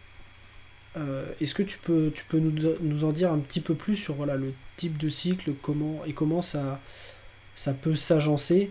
[0.96, 4.24] Euh, est-ce que tu peux, tu peux nous, en dire un petit peu plus sur
[4.24, 6.80] le type de cycle comment, et comment ça,
[7.82, 8.70] peut s'agencer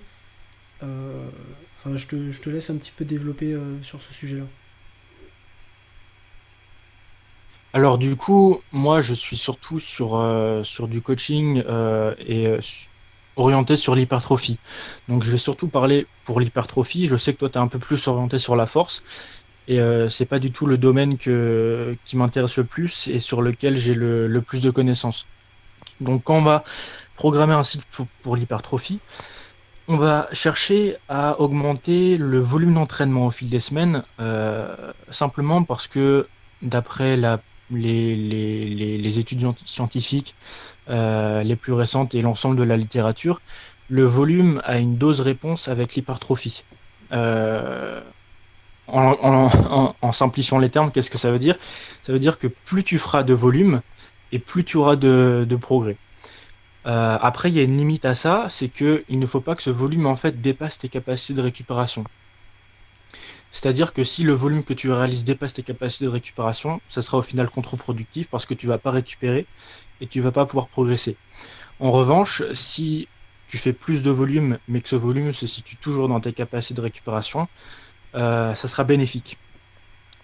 [1.96, 4.46] je te, laisse un petit peu développer sur ce sujet-là.
[7.74, 10.22] Alors du coup, moi je suis surtout sur,
[10.64, 11.64] sur du coaching
[12.20, 12.58] et
[13.38, 14.60] orienté sur l'hypertrophie.
[15.08, 17.08] Donc je vais surtout parler pour l'hypertrophie.
[17.08, 19.04] Je sais que toi tu es un peu plus orienté sur la force
[19.68, 23.76] et euh, c'est pas du tout le domaine qui m'intéresse le plus et sur lequel
[23.76, 25.28] j'ai le, plus de connaissances.
[26.02, 26.64] Donc quand on va
[27.16, 27.84] programmer un site
[28.22, 29.00] pour, l'hypertrophie,
[29.88, 35.88] on va chercher à augmenter le volume d'entraînement au fil des semaines, euh, simplement parce
[35.88, 36.28] que
[36.62, 37.16] d'après
[37.72, 38.16] les,
[38.98, 40.36] les, études scientifiques
[40.90, 43.42] euh, les plus récentes et l'ensemble de la littérature,
[43.90, 46.66] le volume a une dose réponse avec l'hypertrophie.
[47.14, 48.02] Euh,
[48.88, 51.56] en, simplifiant les termes, qu'est-ce que ça veut dire?
[52.02, 53.82] Ça veut dire que plus tu feras de volume
[54.34, 55.98] et plus tu auras de progrès.
[56.88, 59.62] Euh, après, il y a une limite à ça, c'est qu'il ne faut pas que
[59.64, 62.10] ce volume en fait dépasse tes capacités de récupération.
[63.50, 67.18] C'est-à-dire que si le volume que tu réalises dépasse tes capacités de récupération, ça sera
[67.18, 69.50] au final contre-productif parce que tu vas pas récupérer
[70.00, 71.20] et tu vas pas pouvoir progresser.
[71.80, 73.12] En revanche, si
[73.48, 76.76] tu fais plus de volume, mais que ce volume se situe toujours dans tes capacités
[76.76, 77.48] de récupération,
[78.16, 79.40] euh, ça sera bénéfique.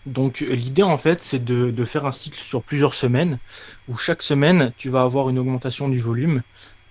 [0.06, 3.40] Donc l'idée en fait c'est de, faire un cycle sur plusieurs semaines
[3.88, 6.42] où chaque semaine tu vas avoir une augmentation du volume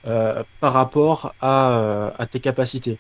[0.07, 2.98] euh, par rapport à, euh, à tes capacités.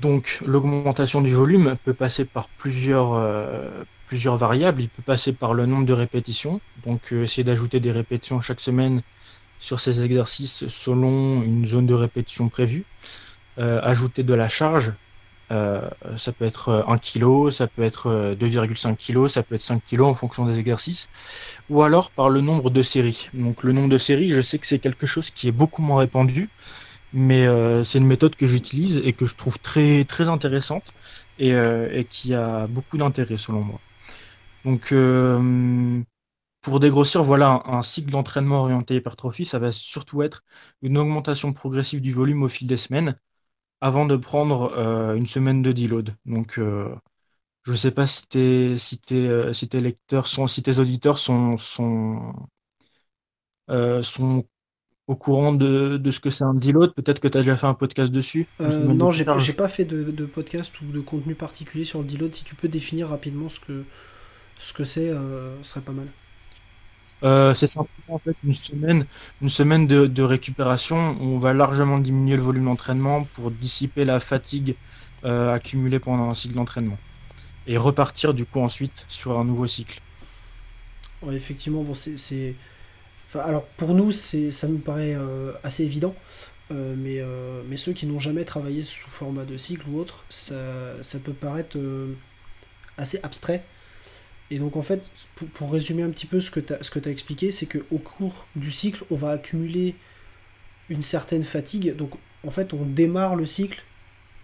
[0.00, 4.82] Donc l'augmentation du volume peut passer par plusieurs, euh, plusieurs variables.
[4.82, 6.60] Il peut passer par le nombre de répétitions.
[6.82, 9.00] Donc essayer d'ajouter des répétitions chaque semaine
[9.60, 12.84] sur ces exercices selon une zone de répétition prévue.
[13.56, 14.92] Ajouter de la charge.
[16.16, 20.02] Ça peut être 1 kg, ça peut être 2,5 kg, ça peut être 5 kg
[20.02, 21.08] en fonction des exercices.
[21.70, 23.28] Ou alors par le nombre de séries.
[23.34, 26.00] Donc le nombre de séries, je sais que c'est quelque chose qui est beaucoup moins
[26.00, 26.50] répandu
[27.14, 30.92] mais euh, c'est une méthode que j'utilise et que je trouve très intéressante
[31.38, 33.80] et, euh, qui a beaucoup d'intérêt selon moi.
[34.64, 36.02] Donc euh,
[36.62, 40.42] pour dégrossir, voilà un, cycle d'entraînement orienté hypertrophie, ça va surtout être
[40.82, 43.16] une augmentation progressive du volume au fil des semaines
[43.80, 44.72] avant de prendre
[45.14, 46.14] une semaine de deload.
[46.26, 50.78] Donc je ne sais pas si tes, si tes, si tes lecteurs sont, si tes
[50.78, 52.32] auditeurs sont, sont,
[54.02, 54.44] sont
[55.06, 57.74] au courant de, ce que c'est un deload Peut-être que tu as déjà fait un
[57.74, 62.00] podcast dessus euh, Non, j'ai pas, pas fait de, podcast ou de contenu particulier sur
[62.00, 62.32] le deload.
[62.32, 63.84] Si tu peux définir rapidement ce que
[64.58, 66.06] ce que c'est, euh, ce serait pas mal.
[67.24, 69.06] Euh, c'est simplement en fait une semaine,
[69.40, 74.20] une semaine de, récupération où on va largement diminuer le volume d'entraînement pour dissiper la
[74.20, 74.76] fatigue
[75.24, 76.98] accumulée pendant un cycle d'entraînement
[77.66, 80.00] et repartir du coup ensuite sur un nouveau cycle.
[81.32, 82.54] Effectivement, bon, c'est
[83.40, 86.14] alors pour nous, ça nous paraît euh, assez évident,
[86.70, 90.24] euh, mais, euh, mais ceux qui n'ont jamais travaillé sous format de cycle ou autre,
[90.30, 91.78] ça, peut paraître
[92.96, 93.64] assez abstrait.
[94.50, 95.10] Et donc en fait,
[95.54, 99.04] pour, résumer un petit peu ce que tu as, expliqué, c'est qu'au cours du cycle,
[99.10, 99.94] on va accumuler
[100.90, 101.96] une certaine fatigue.
[101.96, 102.12] Donc
[102.46, 103.82] en fait, on démarre le cycle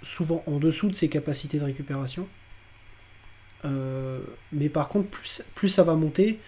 [0.03, 2.27] souvent en dessous de ses capacités de récupération.
[3.65, 5.09] mais par contre,
[5.55, 6.41] plus, ça va monter,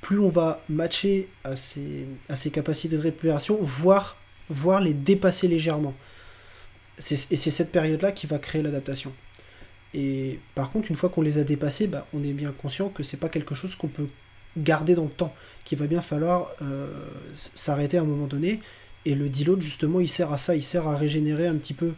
[0.00, 4.18] plus on va matcher à ses, à ses capacités de récupération, voire,
[4.50, 5.94] voire les dépasser légèrement.
[6.98, 9.14] et c'est cette période-là qui va créer l'adaptation.
[9.94, 13.02] Et par contre, une fois qu'on les a dépassés, bah, on est bien conscient que
[13.02, 14.08] c'est pas quelque chose qu'on peut
[14.56, 16.92] garder dans le temps, qu'il va bien falloir euh,
[17.32, 18.60] s'arrêter à un moment donné.
[19.04, 21.94] Et le deload, justement, il sert à ça, il sert à régénérer un petit peu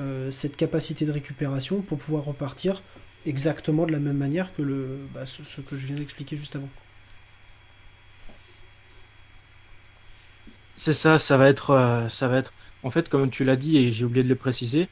[0.00, 2.82] euh, cette capacité de récupération pour pouvoir repartir
[3.24, 6.68] exactement de la même manière que bah, ce, que je viens d'expliquer juste avant.
[10.76, 12.52] C'est ça, ça va être, euh, ça va être.
[12.82, 14.88] En fait, comme tu l'as dit et j'ai oublié de le préciser,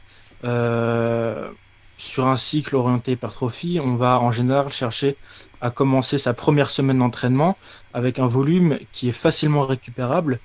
[2.01, 5.17] sur un cycle orienté hypertrophie, on va en général chercher
[5.61, 7.59] à commencer sa première semaine d'entraînement
[7.93, 10.41] avec un volume qui est facilement récupérable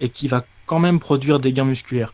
[0.00, 2.12] et qui va quand même produire des gains musculaires.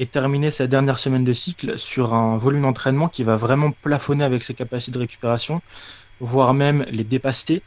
[0.00, 4.24] Et terminer sa dernière semaine de cycle sur un volume d'entraînement qui va vraiment plafonner
[4.24, 5.62] avec ses capacités de récupération,
[6.18, 7.62] voire même les dépasser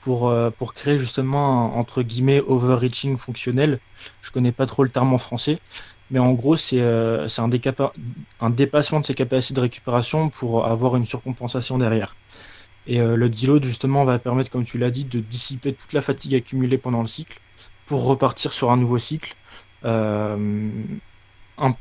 [0.00, 3.80] pour, euh, pour créer justement un, entre guillemets overreaching fonctionnel.
[4.22, 5.58] Je connais pas trop le terme en français,
[6.10, 7.50] mais en gros, c'est euh, un,
[8.40, 12.16] un, dépassement de ses capacités de récupération pour avoir une surcompensation derrière.
[12.86, 16.02] Et euh, le deload, justement, va permettre, comme tu l'as dit, de dissiper toute la
[16.02, 17.38] fatigue accumulée pendant le cycle
[17.86, 19.34] pour repartir sur un nouveau cycle,
[19.82, 20.38] un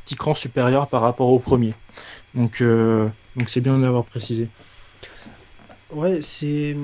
[0.03, 1.73] petit cran supérieur par rapport au premier.
[2.33, 4.49] Donc, donc c'est bien de l'avoir précisé.
[5.91, 6.75] Ouais, c'est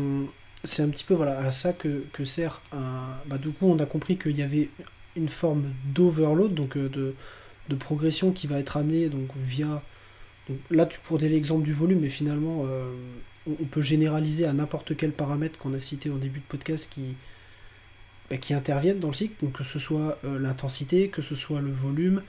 [0.65, 3.17] c'est un petit peu voilà, à ça que, que sert un.
[3.27, 4.69] Bah, du coup, on a compris qu'il y avait
[5.15, 9.83] une forme d'overload, donc euh, de, progression qui va être amenée donc, via.
[10.69, 12.93] Là, tu pourrais l'exemple du volume, mais finalement, euh,
[13.47, 17.15] on, peut généraliser à n'importe quel paramètre qu'on a cité au début de podcast qui,
[18.29, 21.61] bah, qui interviennent dans le cycle, donc que ce soit euh, l'intensité, que ce soit
[21.61, 22.21] le volume,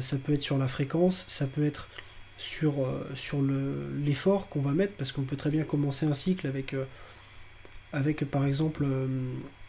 [0.00, 1.88] ça peut être sur la fréquence, ça peut être
[2.36, 2.84] sur
[4.04, 6.74] l'effort qu'on va mettre, parce qu'on peut très bien commencer un cycle avec,
[7.92, 8.86] avec par exemple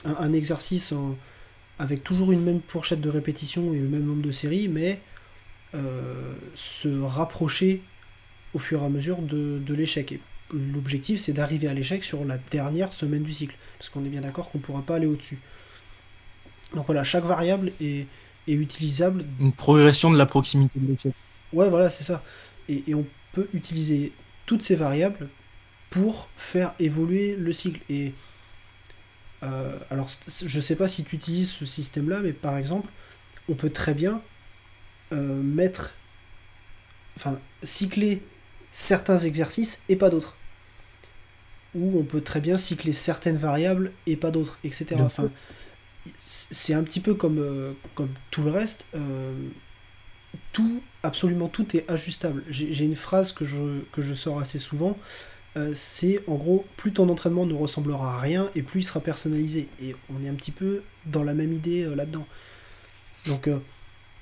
[0.06, 1.15] un, un exercice en
[1.80, 4.99] avec toujours une même fourchette de répétition et le même nombre de séries, mais
[5.75, 7.82] euh, se rapprocher
[8.53, 10.12] au fur et à mesure de, l'échec.
[10.12, 14.10] Et l'objectif, c'est d'arriver à l'échec sur la dernière semaine du cycle, parce qu'on est
[14.10, 15.39] bien d'accord qu'on ne pourra pas aller au-dessus.
[16.75, 18.08] Donc voilà, chaque variable est,
[18.47, 19.25] utilisable.
[19.41, 21.13] Une progression de la proximité de l'échec.
[21.51, 22.23] Ouais, voilà, c'est ça.
[22.69, 24.13] Et, et, on peut utiliser
[24.45, 25.27] toutes ces variables
[25.89, 27.82] pour faire évoluer le cycle.
[27.89, 28.13] Et
[29.43, 30.10] euh, alors,
[30.45, 32.89] je sais pas si tu utilises ce système-là, mais par exemple,
[33.50, 34.21] on peut très bien
[35.12, 35.93] euh, mettre,
[37.15, 38.21] enfin, cycler
[38.71, 40.36] certains exercices et pas d'autres.
[41.76, 44.95] Ou on peut très bien cycler certaines variables et pas d'autres, etc.
[45.00, 45.30] Enfin,
[46.17, 48.88] c'est un petit peu comme, euh, comme tout le reste.
[50.52, 52.43] tout, absolument tout est ajustable.
[52.50, 54.97] J'ai une phrase que je, que je sors assez souvent.
[55.58, 59.00] Euh, c'est en gros, plus ton entraînement ne ressemblera à rien et plus il sera
[59.00, 59.67] personnalisé.
[59.82, 62.28] Et on est un petit peu dans la même idée euh, là-dedans.
[63.28, 63.58] Donc, euh,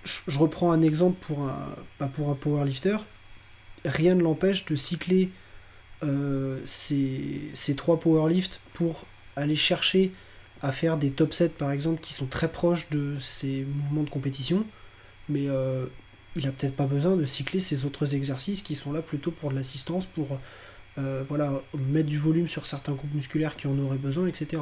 [0.06, 2.98] je, reprends un exemple pour un, pas pour un powerlifter.
[3.84, 5.32] Rien ne l'empêche de cycler
[6.66, 10.12] ces, ces, trois powerlifts pour aller chercher
[10.62, 14.10] à faire des top sets par exemple qui sont très proches de ses mouvements de
[14.12, 14.68] compétition.
[15.30, 15.48] Mais
[16.36, 19.50] il a peut-être pas besoin de cycler ces autres exercices qui sont là plutôt pour
[19.50, 20.40] de l'assistance, pour
[20.98, 24.62] euh, voilà, mettre du volume sur certains groupes musculaires qui en auraient besoin, etc.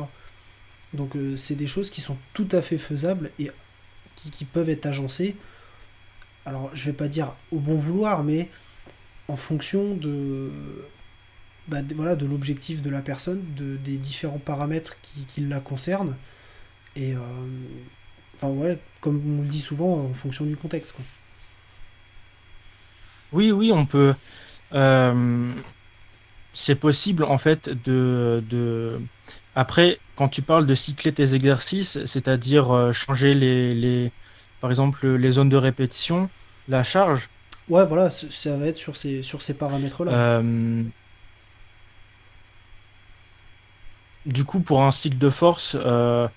[0.94, 3.52] Donc euh, c'est des choses qui sont tout à fait faisables et
[4.16, 5.36] qui, peuvent être agencées.
[6.46, 8.50] Alors je vais pas dire au bon vouloir, mais
[9.28, 10.50] en fonction de,
[11.68, 11.82] bah,
[12.22, 16.16] l'objectif de la personne, de, des différents paramètres qui, la concernent.
[16.96, 20.96] Et euh, comme on le dit souvent, en fonction du contexte.
[23.32, 24.16] Oui, oui, on peut
[26.54, 29.02] c'est possible en fait de, de,
[29.56, 34.12] Après, quand tu parles de cycler tes exercices, c'est-à-dire euh, changer les, les,
[34.62, 36.30] par exemple, les zones de répétition,
[36.68, 37.30] la charge.
[37.70, 40.12] Ouais, voilà, ça va être sur ces, sur ces paramètres-là.
[40.12, 40.84] Euh,
[44.26, 46.28] du coup, pour un cycle de force, euh,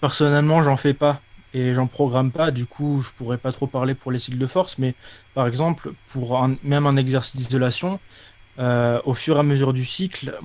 [0.00, 1.20] personnellement, j'en fais pas
[1.52, 2.50] et j'en programme pas.
[2.50, 4.94] Du coup, je pourrais pas trop parler pour les cycles de force, mais
[5.34, 8.00] par exemple, pour même un exercice d'isolation,
[8.58, 10.38] euh, au fur et à mesure du cycle,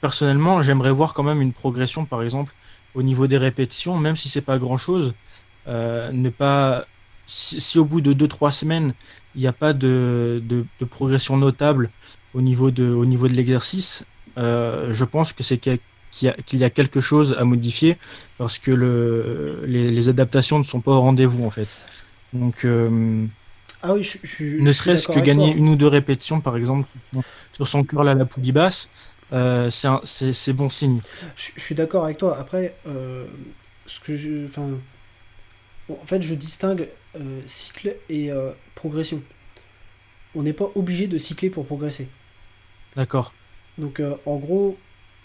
[0.00, 2.52] personnellement, j'aimerais voir quand même une progression, par exemple,
[2.94, 5.14] au niveau des répétitions, même si c'est pas grand chose.
[5.66, 6.86] Euh, ne pas,
[7.26, 8.92] si, au bout de 2-3 semaines,
[9.34, 10.42] il n'y a pas de,
[10.88, 11.90] progression notable
[12.34, 14.04] au niveau de, au niveau de l'exercice,
[14.36, 15.78] euh, je pense que c'est qu'il
[16.22, 17.98] y, a quelque chose à modifier
[18.36, 21.68] parce que le, les, adaptations ne sont pas au rendez-vous en fait.
[22.32, 22.64] Donc
[23.82, 26.86] Ah oui, je, je, ne serait-ce que gagner une ou deux répétitions, par exemple,
[27.52, 28.88] sur son, curl à la poulie basse,
[29.32, 31.00] euh, c'est bon signe.
[31.36, 32.36] Je, suis d'accord avec toi.
[32.38, 33.26] Après, euh,
[33.86, 34.78] ce que je, enfin,
[35.88, 38.30] en fait, je distingue euh, cycle et
[38.74, 39.22] progression.
[40.34, 42.08] On n'est pas obligé de cycler pour progresser.
[42.96, 43.32] D'accord.
[43.76, 44.76] Donc, en gros,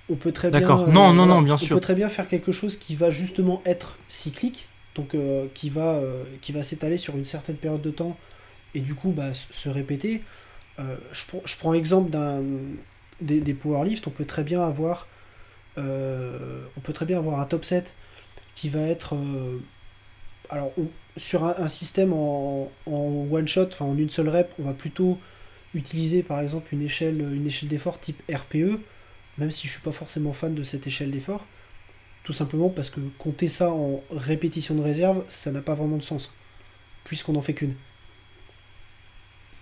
[0.10, 0.60] on peut très bien.
[0.60, 0.88] D'accord.
[0.90, 1.76] non, non, non, bien sûr.
[1.76, 5.16] On peut très bien faire quelque chose qui va justement être cyclique, donc
[5.56, 6.00] qui va,
[6.42, 8.16] qui va s'étaler sur une certaine période de temps
[8.76, 10.24] et du coup bah, se répéter.
[10.80, 12.42] Euh, je, prends l'exemple d'un
[13.22, 15.08] des, des on peut très bien avoir
[15.78, 17.94] euh, on peut très bien avoir un top set
[18.56, 19.60] qui va être euh,
[20.50, 20.72] alors
[21.18, 25.20] sur un, système en, en, one shot, enfin en une seule rep, on va plutôt
[25.74, 28.80] utiliser par exemple une échelle, une échelle d'effort type RPE,
[29.38, 31.46] même si je suis pas forcément fan de cette échelle d'effort,
[32.24, 36.04] tout simplement parce que compter ça en répétition de réserve, ça n'a pas vraiment de
[36.04, 36.32] sens,
[37.04, 37.76] puisqu'on n'en fait qu'une.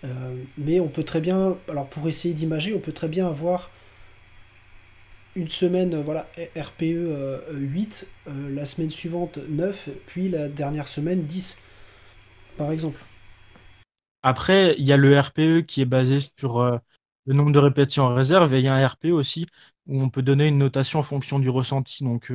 [0.03, 3.69] Euh, mais on peut très bien, alors pour essayer d'imager, on peut très bien avoir
[5.35, 6.27] une semaine, voilà,
[6.57, 6.81] RPE
[7.51, 11.57] 8, euh, euh, la semaine suivante 9, puis la dernière semaine 10,
[12.57, 12.99] par exemple.
[14.23, 16.61] Après, il y a le RPE qui est basé sur
[17.25, 19.47] le nombre de répétitions en réserve, et il y a un RPE aussi
[19.87, 22.31] où on peut donner une notation en fonction du ressenti, donc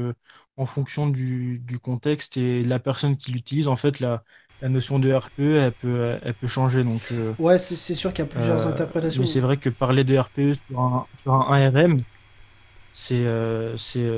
[0.57, 4.25] en fonction du, du, contexte et de la personne qui l'utilise, en fait, la,
[4.63, 6.83] la notion de RPE, elle peut, elle peut changer.
[6.83, 9.21] Donc, euh, ouais, c'est sûr qu'il y a plusieurs euh, interprétations.
[9.21, 12.01] Mais c'est vrai que parler de RPE sur un, sur un RM,
[12.93, 13.27] c'est.
[13.27, 14.09] Euh, c'est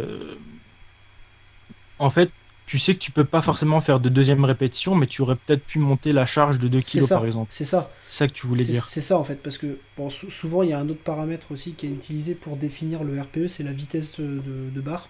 [1.98, 2.30] en fait,
[2.66, 5.64] tu sais que tu peux pas forcément faire de deuxième répétition, mais tu aurais peut-être
[5.64, 7.48] pu monter la charge de 2 kg par exemple.
[7.50, 7.90] C'est ça.
[8.06, 8.86] C'est ça que tu voulais dire.
[8.86, 11.72] C'est ça en fait, parce que bon, souvent il y a un autre paramètre aussi
[11.72, 15.08] qui est utilisé pour définir le RPE, c'est la vitesse de, de barre.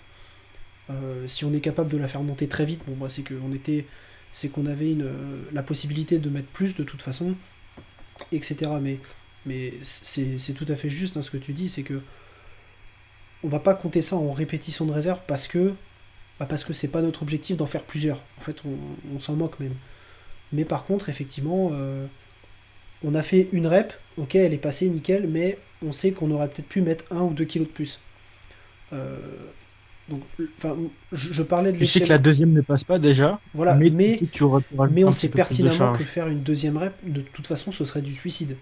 [1.26, 3.84] si on est capable de la faire monter très vite, bon, bah, c'est qu'on était
[4.32, 7.34] c'est qu'on avait euh, la possibilité de mettre plus de toute façon,
[8.32, 8.70] etc.
[8.80, 9.00] Mais,
[9.46, 12.00] mais c'est tout à fait juste hein, ce que tu dis, c'est que
[13.44, 15.74] on va pas compter ça en répétition de réserve parce que
[16.40, 18.22] bah parce que c'est pas notre objectif d'en faire plusieurs.
[18.38, 19.74] En fait, on, s'en moque même.
[20.52, 22.06] Mais par contre, effectivement, euh,
[23.02, 26.48] on a fait une rep, ok, elle est passée nickel, mais on sait qu'on aurait
[26.48, 28.00] peut-être pu mettre un ou deux kilos de plus.
[28.92, 29.18] Euh,
[30.08, 30.22] donc,
[30.56, 30.76] enfin,
[31.12, 33.40] je, parlais de Tu sais que la deuxième ne passe pas déjà.
[33.52, 34.16] Voilà, mais, mais,
[34.90, 38.14] mais on sait pertinemment que faire une deuxième rep, de toute façon, ce serait du
[38.14, 38.56] suicide.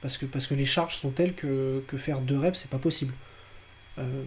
[0.00, 2.78] Parce que, parce que les charges sont telles que, que faire deux reps, c'est pas
[2.78, 3.12] possible.
[3.98, 4.24] Euh,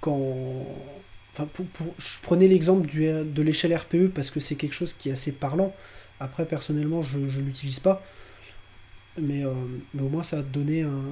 [0.00, 0.18] quand.
[1.34, 1.66] Enfin, pour,
[1.98, 5.74] je prenais l'exemple de l'échelle RPE parce que c'est quelque chose qui est assez parlant.
[6.18, 8.02] Après, personnellement, je ne l'utilise pas.
[9.20, 9.52] Mais, euh,
[9.92, 11.02] mais, au moins, ça a donné un,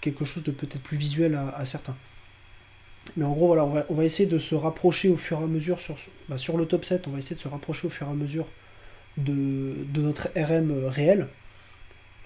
[0.00, 1.96] quelque chose de peut-être plus visuel à certains.
[3.16, 5.80] Mais en gros, voilà, on va, essayer de se rapprocher au fur et à mesure
[5.80, 5.96] sur,
[6.28, 8.46] bah, le top 7, on va essayer de se rapprocher au fur et à mesure
[9.16, 11.28] de, notre RM euh, réel.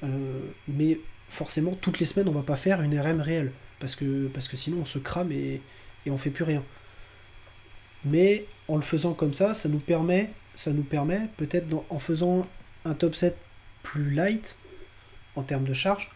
[0.03, 3.53] Euh, mais forcément, toutes les semaines, on va pas faire une RM réelle.
[3.79, 5.61] Parce que, parce que sinon, on se crame et,
[6.07, 6.65] et on fait plus rien.
[8.05, 12.47] Mais en le faisant comme ça, ça nous permet, ça nous permet peut-être en faisant
[12.85, 13.37] un top 7
[13.83, 14.57] plus light
[15.37, 16.11] en termes de charge,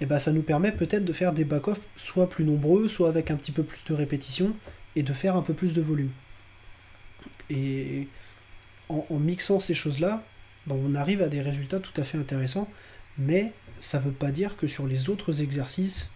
[0.00, 3.30] et ben ça nous permet peut-être de faire des back-off soit plus nombreux, soit avec
[3.30, 4.54] un petit peu plus de répétition,
[4.96, 6.10] et de faire un peu plus de volume.
[7.50, 8.08] Et
[8.88, 10.24] en, mixant ces choses-là,
[10.66, 12.68] ben, on arrive à des résultats tout à fait intéressants,
[13.18, 16.10] mais ça ne veut pas dire que sur les autres exercices,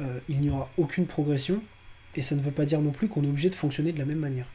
[0.00, 1.62] euh, il n'y aura aucune progression,
[2.14, 4.04] et ça ne veut pas dire non plus qu'on est obligé de fonctionner de la
[4.04, 4.46] même manière.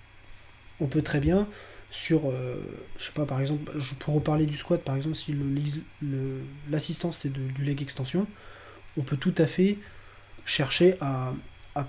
[0.80, 1.48] On peut très bien
[1.94, 2.56] sur, euh,
[2.98, 5.36] je sais pas, par exemple, pour reparler du squat, par exemple, si
[6.72, 8.26] l'assistance c'est du leg extension,
[8.98, 9.78] on peut tout à fait
[10.44, 11.36] chercher à,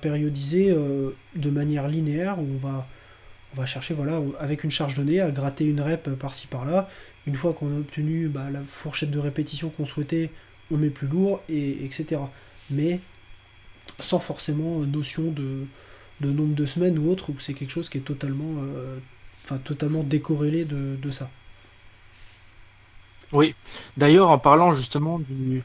[0.02, 2.86] périodiser euh, de manière linéaire, où on va,
[3.54, 6.90] on va chercher, voilà, avec une charge donnée, à gratter une rep par-ci par-là.
[7.26, 10.30] Une fois qu'on a obtenu bah, la fourchette de répétition qu'on souhaitait,
[10.70, 12.20] on met plus lourd, et, etc.
[12.70, 13.00] Mais
[14.00, 15.66] sans forcément notion de,
[16.20, 18.98] nombre de semaines ou autre, où c'est quelque chose qui est totalement, euh,
[19.44, 21.30] enfin totalement décorrélé de, ça.
[23.32, 23.54] Oui,
[23.96, 25.62] d'ailleurs en parlant justement du,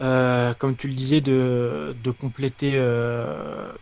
[0.00, 3.72] euh, comme tu le disais, de, compléter euh,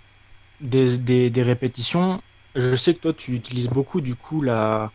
[0.61, 2.23] des, répétitions,
[2.55, 4.93] je sais que toi tu utilises beaucoup du coup la,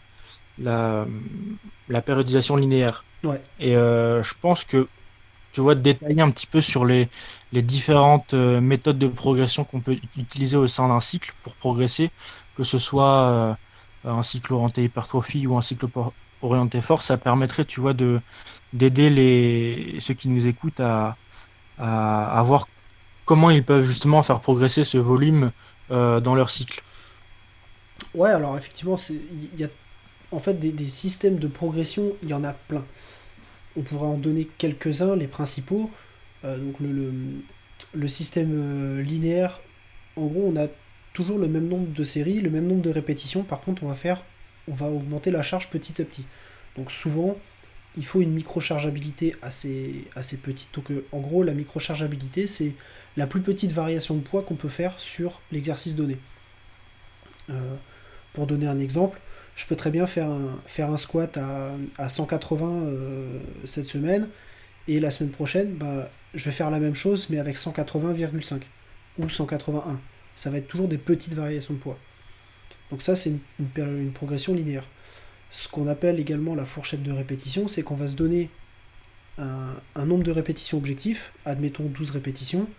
[0.59, 1.05] la,
[2.05, 3.03] périodisation linéaire.
[3.23, 3.41] Ouais.
[3.59, 4.87] Et euh, je pense que
[5.51, 7.09] tu vois détailler un petit peu sur les,
[7.51, 12.11] les différentes méthodes de progression qu'on peut utiliser au sein d'un cycle pour progresser,
[12.55, 13.57] que ce soit
[14.07, 15.87] un cycle orienté hypertrophie ou un cycle
[16.41, 18.21] orienté force, ça permettrait, tu vois, de
[18.73, 21.17] d'aider les ceux qui nous écoutent à,
[21.77, 22.67] à, voir
[23.25, 25.51] comment ils peuvent justement faire progresser ce volume
[25.91, 26.81] euh, dans leur cycle.
[28.13, 29.69] Ouais, alors effectivement, il y a
[30.31, 32.85] en fait, des, systèmes de progression, il y en a plein.
[33.75, 35.89] On pourrait en donner quelques-uns, les principaux.
[36.43, 37.13] Euh, donc le,
[37.93, 39.59] le, système euh, linéaire,
[40.15, 40.67] en gros, on a
[41.17, 43.41] toujours le même nombre de séries, le même nombre de répétitions.
[43.41, 44.23] Par contre, on va faire,
[44.67, 46.25] on va augmenter la charge petit à petit.
[46.75, 47.35] Donc souvent,
[47.97, 50.69] il faut une microchargeabilité assez, assez petite.
[50.75, 52.73] Donc euh, en gros, la microchargeabilité, c'est
[53.15, 56.17] la plus petite variation de poids qu'on peut faire sur l'exercice donné.
[58.33, 59.19] pour donner un exemple,
[59.55, 61.35] je peux très bien faire un, faire un squat
[61.97, 64.29] à, 180 euh, cette semaine,
[64.87, 68.61] et la semaine prochaine, bah, je vais faire la même chose, mais avec 180,5
[69.17, 69.99] ou 181.
[70.37, 71.99] Ça va être toujours des petites variations de poids.
[72.89, 74.85] Donc ça, c'est une, progression linéaire.
[75.49, 78.49] Ce qu'on appelle également la fourchette de répétition, c'est qu'on va se donner
[79.37, 82.69] un, un nombre de répétitions objectif, admettons 12 répétitions,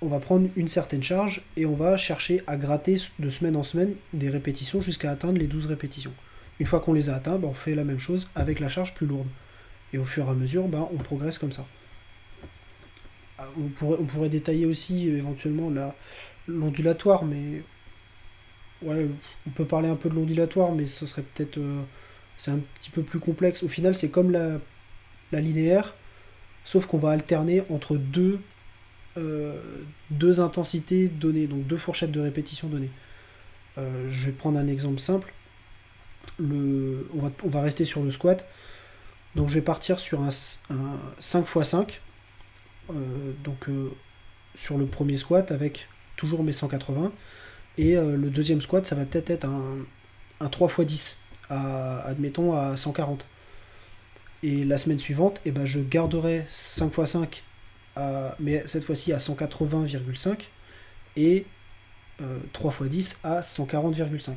[0.00, 3.64] on va prendre une certaine charge et on va chercher à gratter de semaine en
[3.64, 6.12] semaine des répétitions jusqu'à atteindre les 12 répétitions.
[6.60, 8.94] Une fois qu'on les a atteints, ben, on fait la même chose avec la charge
[8.94, 9.28] plus lourde.
[9.92, 11.66] Et au fur et à mesure, ben, on progresse comme ça.
[13.38, 15.70] Ah, on pourrait, détailler aussi éventuellement
[16.48, 17.62] l'ondulatoire, mais
[18.82, 19.08] ouais,
[19.46, 21.82] on peut parler un peu de l'ondulatoire, mais ce serait peut-être euh,
[22.36, 23.62] c'est un petit peu plus complexe.
[23.62, 24.60] Au final, c'est comme la,
[25.32, 25.94] linéaire,
[26.64, 28.40] sauf qu'on va alterner entre deux
[29.16, 29.60] euh,
[30.10, 32.90] deux intensités données, donc deux fourchettes de répétition données.
[33.76, 35.32] Euh, je vais prendre un exemple simple.
[36.38, 38.46] Le, on, va, rester sur le squat.
[39.34, 42.00] Donc je vais partir sur un, 5 x 5.
[43.44, 43.90] Donc euh,
[44.54, 47.12] sur le premier squat avec toujours mes 180.
[47.78, 51.18] Et le deuxième squat, ça va peut-être être un, 3 x 10,
[51.48, 53.24] à, admettons à 140.
[54.42, 57.44] Et la semaine suivante, eh ben, je garderai 5 x 5
[58.40, 60.38] mais cette fois-ci à 180,5
[61.16, 61.46] et
[62.52, 64.32] 3 x 10 à 140,5.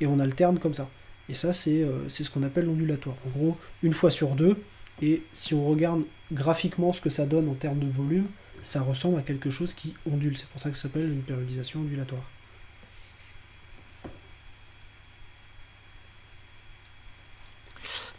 [0.00, 0.88] Et on alterne comme ça.
[1.30, 3.16] Et ça, euh, c'est ce qu'on appelle l'ondulatoire.
[3.24, 4.60] En gros, une fois sur deux,
[5.02, 8.26] et si on regarde graphiquement ce que ça donne en termes de volume,
[8.62, 10.36] ça ressemble à quelque chose qui ondule.
[10.36, 12.24] C'est pour ça que ça s'appelle une périodisation ondulatoire.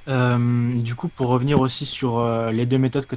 [0.07, 3.15] Euh, du coup, pour revenir aussi sur euh, les deux méthodes que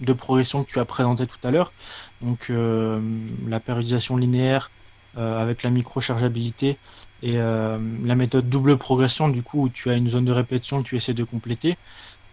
[0.00, 1.72] de progression que tu as présenté tout à l'heure.
[2.20, 3.00] Donc euh,
[3.46, 4.70] la périodisation linéaire
[5.16, 6.78] avec la micro-chargeabilité
[7.24, 10.86] et la méthode double progression, du coup, où tu as une zone de répétition que
[10.86, 11.76] tu essaies de compléter.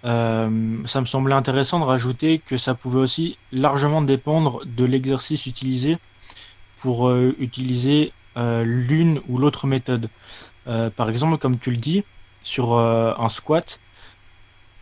[0.06, 5.98] Ça me semblait intéressant de rajouter que ça pouvait aussi largement dépendre de l'exercice utilisé
[6.82, 10.10] pour utiliser l'une ou l'autre méthode.
[10.96, 12.04] par exemple, comme tu le dis,
[12.44, 13.80] sur un squat,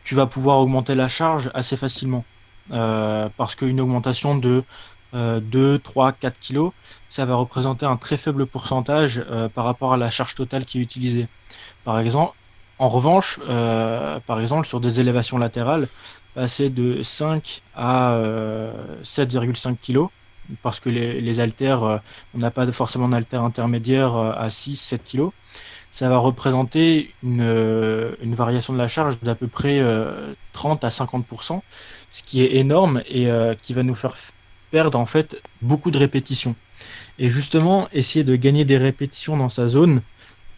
[0.03, 2.25] tu vas pouvoir augmenter la charge assez facilement.
[2.71, 4.63] Euh, parce qu'une augmentation de
[5.13, 6.69] 2, 3, 4 kg,
[7.09, 10.79] ça va représenter un très faible pourcentage euh, par rapport à la charge totale qui
[10.79, 11.27] est utilisée.
[11.83, 12.35] Par exemple,
[12.83, 15.87] en revanche, euh, par exemple, sur des élévations latérales,
[16.35, 18.17] passer de 5 à
[19.03, 20.07] 7,5 kg,
[20.61, 22.01] parce que les, haltères,
[22.33, 25.29] on n'a pas forcément d'haltères intermédiaires à 6-7 kg,
[25.91, 29.81] ça va représenter une, une variation de la charge d'à peu près
[30.51, 31.61] 30 à 50%,
[32.09, 34.15] ce qui est énorme et euh, qui va nous faire
[34.69, 36.55] perdre en fait beaucoup de répétitions.
[37.17, 40.01] Et justement, essayer de gagner des répétitions dans sa zone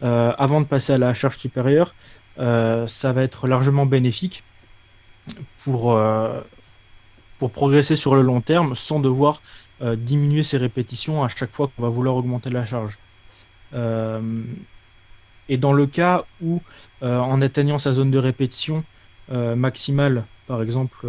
[0.02, 1.94] euh, avant de passer à la charge supérieure,
[2.38, 4.44] euh, ça va être largement bénéfique
[5.64, 5.98] pour,
[7.38, 9.42] pour progresser sur le long terme sans devoir
[9.80, 12.98] diminuer ses répétitions à chaque fois qu'on va vouloir augmenter la charge.
[13.72, 16.62] et dans le cas où,
[17.02, 18.84] en atteignant sa zone de répétition
[19.28, 21.08] maximale par exemple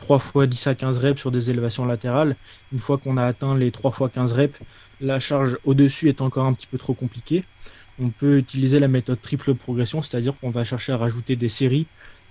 [0.00, 2.36] 3 fois 10 à 15 reps sur des élévations latérales.
[2.72, 4.58] Une fois qu'on a atteint les 3 fois 15 reps,
[5.00, 7.44] la charge au-dessus est encore un petit peu trop compliquée.
[7.98, 11.86] On peut utiliser la méthode triple progression, c'est-à-dire qu'on va chercher à rajouter des séries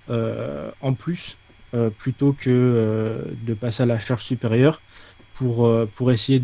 [0.08, 1.38] euh, en plus
[1.74, 4.82] euh, plutôt que euh, de passer à la charge supérieure
[5.34, 6.38] pour, essayer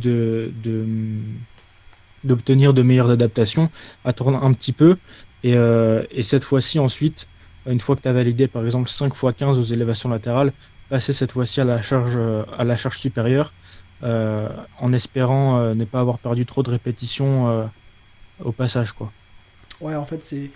[2.24, 3.70] d'obtenir de, meilleures adaptations,
[4.04, 4.96] attendre un petit peu
[5.42, 7.28] et, et cette fois-ci ensuite
[7.66, 10.52] une fois que tu as validé par exemple 5 x 15 aux élévations latérales,
[10.88, 12.18] passer cette fois-ci à la charge,
[12.94, 13.52] supérieure
[14.02, 17.66] en espérant euh, ne pas avoir perdu trop de répétitions euh,
[18.40, 18.92] au passage.
[18.92, 19.12] Quoi.
[19.80, 20.50] Ouais, en fait, c'est.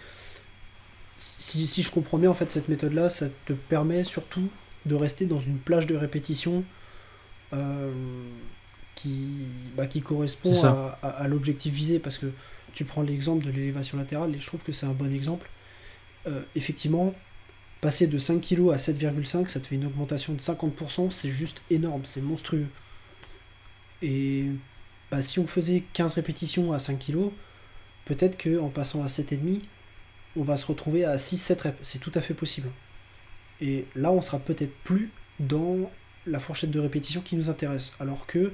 [1.17, 4.49] Si, si, je comprends bien, en fait, cette méthode-là, ça te permet surtout
[4.87, 6.65] de rester dans une plage de répétition
[8.95, 11.99] qui, bah, qui correspond à, à l'objectif visé.
[11.99, 12.33] Parce que
[12.73, 15.51] tu prends l'exemple de l'élévation latérale, et je trouve que c'est un bon exemple
[16.27, 17.15] euh, effectivement,
[17.81, 21.63] passer de 5 kg à 7,5, ça te fait une augmentation de 50%, c'est juste
[21.71, 22.67] énorme, c'est monstrueux.
[24.03, 24.47] Et
[25.11, 27.31] bah, si on faisait 15 répétitions à 5 kg,
[28.05, 29.63] peut-être qu'en passant à 7,5,
[30.37, 31.79] on va se retrouver à 6-7 reps.
[31.83, 32.71] C'est tout à fait possible.
[33.61, 35.91] Et là, on sera peut-être plus dans
[36.27, 37.93] la fourchette de répétition qui nous intéresse.
[38.01, 38.53] Alors que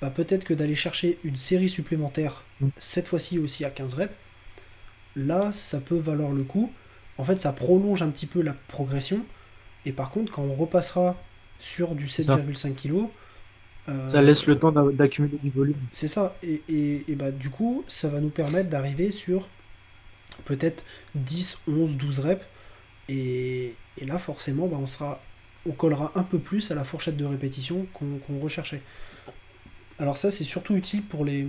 [0.00, 2.68] bah, peut-être que d'aller chercher une série supplémentaire, mm.
[2.78, 4.14] cette fois-ci aussi à 15 reps,
[5.16, 6.72] là, ça peut valoir le coup.
[7.18, 9.24] En fait, ça prolonge un petit peu la progression.
[9.86, 11.16] Et par contre, quand on repassera
[11.58, 13.08] sur du 7,5 kg,
[13.86, 15.76] ça laisse le temps d'accumuler du volume.
[15.92, 16.36] C'est ça.
[16.42, 19.48] Et, et, bah, du coup, ça va nous permettre d'arriver sur
[20.44, 22.44] peut-être 10, 11, 12 reps.
[23.08, 25.20] Et, et là, forcément, bah, on, sera,
[25.66, 28.82] on collera un peu plus à la fourchette de répétition qu'on recherchait.
[29.98, 31.46] Alors ça, c'est surtout utile pour les,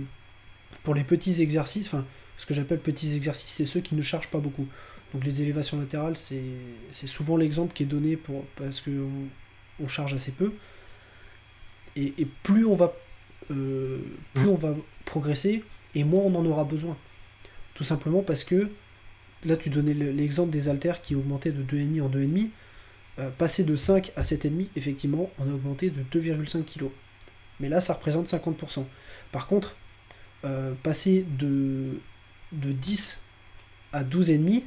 [0.84, 1.86] pour les petits exercices.
[1.86, 2.04] Enfin,
[2.36, 4.66] ce que j'appelle petits exercices, c'est ceux qui ne chargent pas beaucoup.
[5.14, 9.28] Donc les élévations latérales, c'est souvent l'exemple qui est donné pour, parce qu'on
[9.80, 10.52] on charge assez peu.
[11.96, 12.92] Et, plus on va
[13.50, 13.98] euh,
[14.34, 14.50] plus mmh.
[14.50, 14.74] on va
[15.04, 16.96] progresser, et moins on en aura besoin.
[17.74, 18.70] Tout simplement parce que
[19.44, 22.50] là tu donnais l'exemple des haltères qui augmentaient de 2,5 en 2,5.
[23.18, 26.90] Euh, passer de 5 à 7,5, effectivement, on a augmenté de 2,5 kg.
[27.60, 28.84] Mais là, ça représente 50%.
[29.32, 29.74] Par contre,
[30.44, 31.98] euh, passer de,
[32.52, 33.22] de 10
[33.92, 34.64] à 12,5,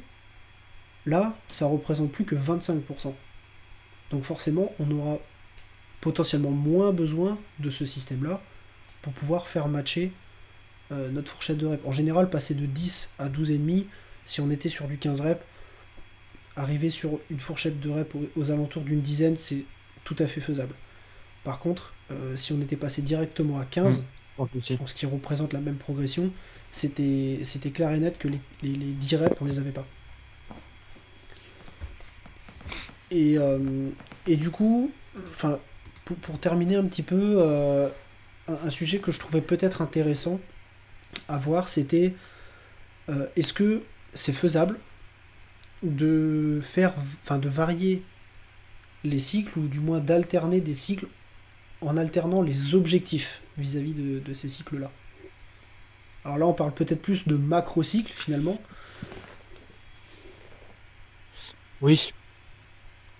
[1.06, 3.14] là, ça représente plus que 25%.
[4.10, 5.18] Donc forcément, on aura
[6.00, 8.40] potentiellement moins besoin de ce système-là
[9.02, 10.12] pour pouvoir faire matcher
[10.92, 11.86] euh, notre fourchette de rep.
[11.86, 13.84] En général, passer de 10 à 12,5,
[14.26, 15.42] si on était sur du 15 reps,
[16.56, 19.64] arriver sur une fourchette de rep aux, alentours d'une dizaine, c'est
[20.04, 20.74] tout à fait faisable.
[21.44, 24.04] Par contre, euh, si on était passé directement à 15,
[24.38, 26.32] mmh, ce qui représente la même progression,
[26.72, 27.40] c'était
[27.72, 29.86] clair et net que les, les, 10 reps, on les avait pas.
[33.10, 33.90] Et, euh,
[34.26, 34.90] et du coup,
[35.30, 35.58] enfin,
[36.14, 37.88] pour, terminer un petit peu, euh,
[38.48, 40.40] un, sujet que je trouvais peut-être intéressant
[41.28, 42.14] à voir, c'était
[43.34, 43.82] est-ce que
[44.14, 44.78] c'est faisable
[45.82, 46.94] de faire,
[47.24, 48.04] enfin de varier
[49.04, 51.08] les cycles ou du moins d'alterner des cycles
[51.80, 54.90] en alternant les objectifs vis-à-vis de, ces cycles-là?
[56.24, 58.58] Alors là, on parle peut-être plus de macro-cycles finalement.
[61.80, 62.12] Oui.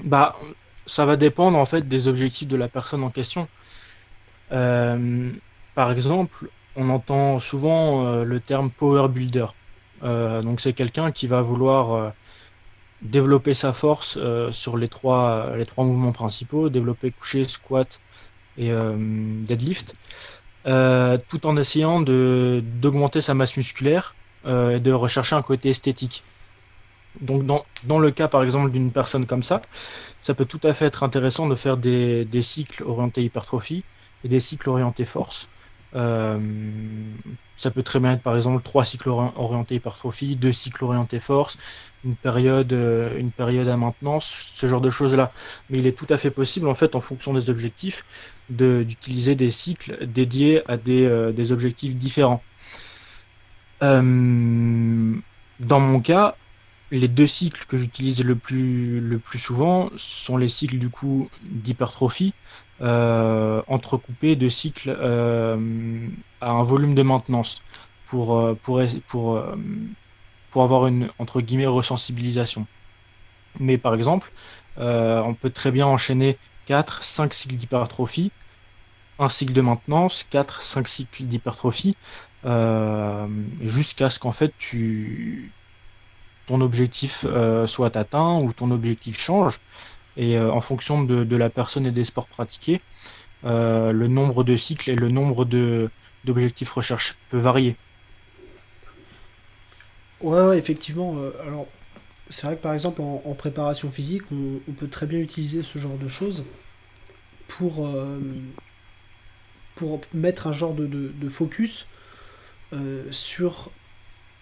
[0.00, 0.36] Bah,
[0.90, 3.46] ça va dépendre en fait des objectifs de la personne en question.
[4.50, 5.30] Euh,
[5.76, 9.46] par exemple, on entend souvent euh, le terme power builder.
[10.02, 12.12] Euh, donc c'est quelqu'un qui va vouloir
[13.02, 14.18] développer sa force
[14.50, 18.00] sur les trois, les trois mouvements principaux, développer coucher, squat
[18.58, 18.70] et
[19.48, 19.94] deadlift,
[20.64, 24.14] tout en essayant d'augmenter sa masse musculaire
[24.44, 26.24] et de rechercher un côté esthétique.
[27.22, 29.60] Donc dans, dans le cas par exemple d'une personne comme ça,
[30.20, 33.84] ça peut tout à fait être intéressant de faire des, cycles orientés hypertrophie
[34.24, 35.48] et des cycles orientés force.
[35.96, 36.38] Euh,
[37.56, 41.58] ça peut très bien être par exemple trois cycles orientés hypertrophie, deux cycles orientés force,
[42.04, 45.32] une période, euh, une période à maintenance, ce genre de choses-là.
[45.68, 48.04] Mais il est tout à fait possible, en fait, en fonction des objectifs,
[48.48, 52.42] d'utiliser des cycles dédiés à des, euh, objectifs différents.
[55.60, 56.36] Dans mon cas,
[56.90, 61.28] les deux cycles que j'utilise le plus, le plus souvent sont les cycles du coup
[61.42, 62.34] d'hypertrophie,
[62.80, 66.08] euh, entrecoupés de cycles euh,
[66.40, 67.60] à un volume de maintenance
[68.06, 69.42] pour, euh, pour, pour,
[70.50, 72.66] pour avoir une entre guillemets resensibilisation.
[73.60, 74.32] Mais par exemple,
[74.76, 78.32] on peut très bien enchaîner 4, 5 cycles d'hypertrophie,
[79.18, 81.94] un cycle de maintenance, 4, 5 cycles d'hypertrophie,
[83.60, 85.52] jusqu'à ce qu'en fait tu
[86.60, 89.58] objectif euh, soit atteint ou ton objectif change.
[90.16, 92.80] Et euh, en fonction de, la personne et des sports pratiqués,
[93.44, 95.44] euh, le nombre de cycles et le nombre
[96.24, 97.76] d'objectifs recherche peut varier.
[100.20, 101.16] Ouais, effectivement.
[101.46, 101.66] alors,
[102.28, 105.96] c'est vrai que par exemple, en, préparation physique, on, peut très bien utiliser ce genre
[105.96, 106.44] de choses
[107.48, 107.88] pour,
[109.76, 111.86] pour mettre un genre de, de focus
[113.10, 113.70] sur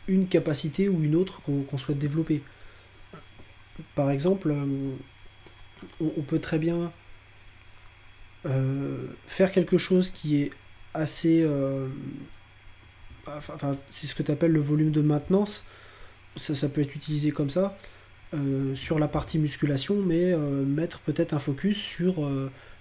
[0.08, 2.42] une capacité ou une autre qu'on souhaite développer.
[3.94, 4.94] Par exemple, euh,
[6.00, 6.92] on, peut très bien
[8.46, 10.50] euh, faire quelque chose qui est
[10.94, 11.42] assez...
[11.42, 11.86] Euh,
[13.26, 15.64] enfin, c'est ce que tu appelles le volume de maintenance.
[16.36, 17.76] Ça, ça peut être utilisé comme ça.
[18.74, 22.28] sur la partie musculation, mais mettre peut-être un focus sur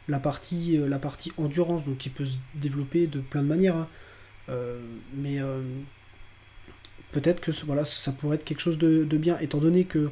[0.08, 3.76] la, partie, la partie endurance, donc qui peut se développer de plein de manières.
[3.78, 3.88] Hein.
[5.14, 5.40] mais
[7.20, 10.12] peut-être que voilà, ça pourrait être quelque chose de, bien, étant donné que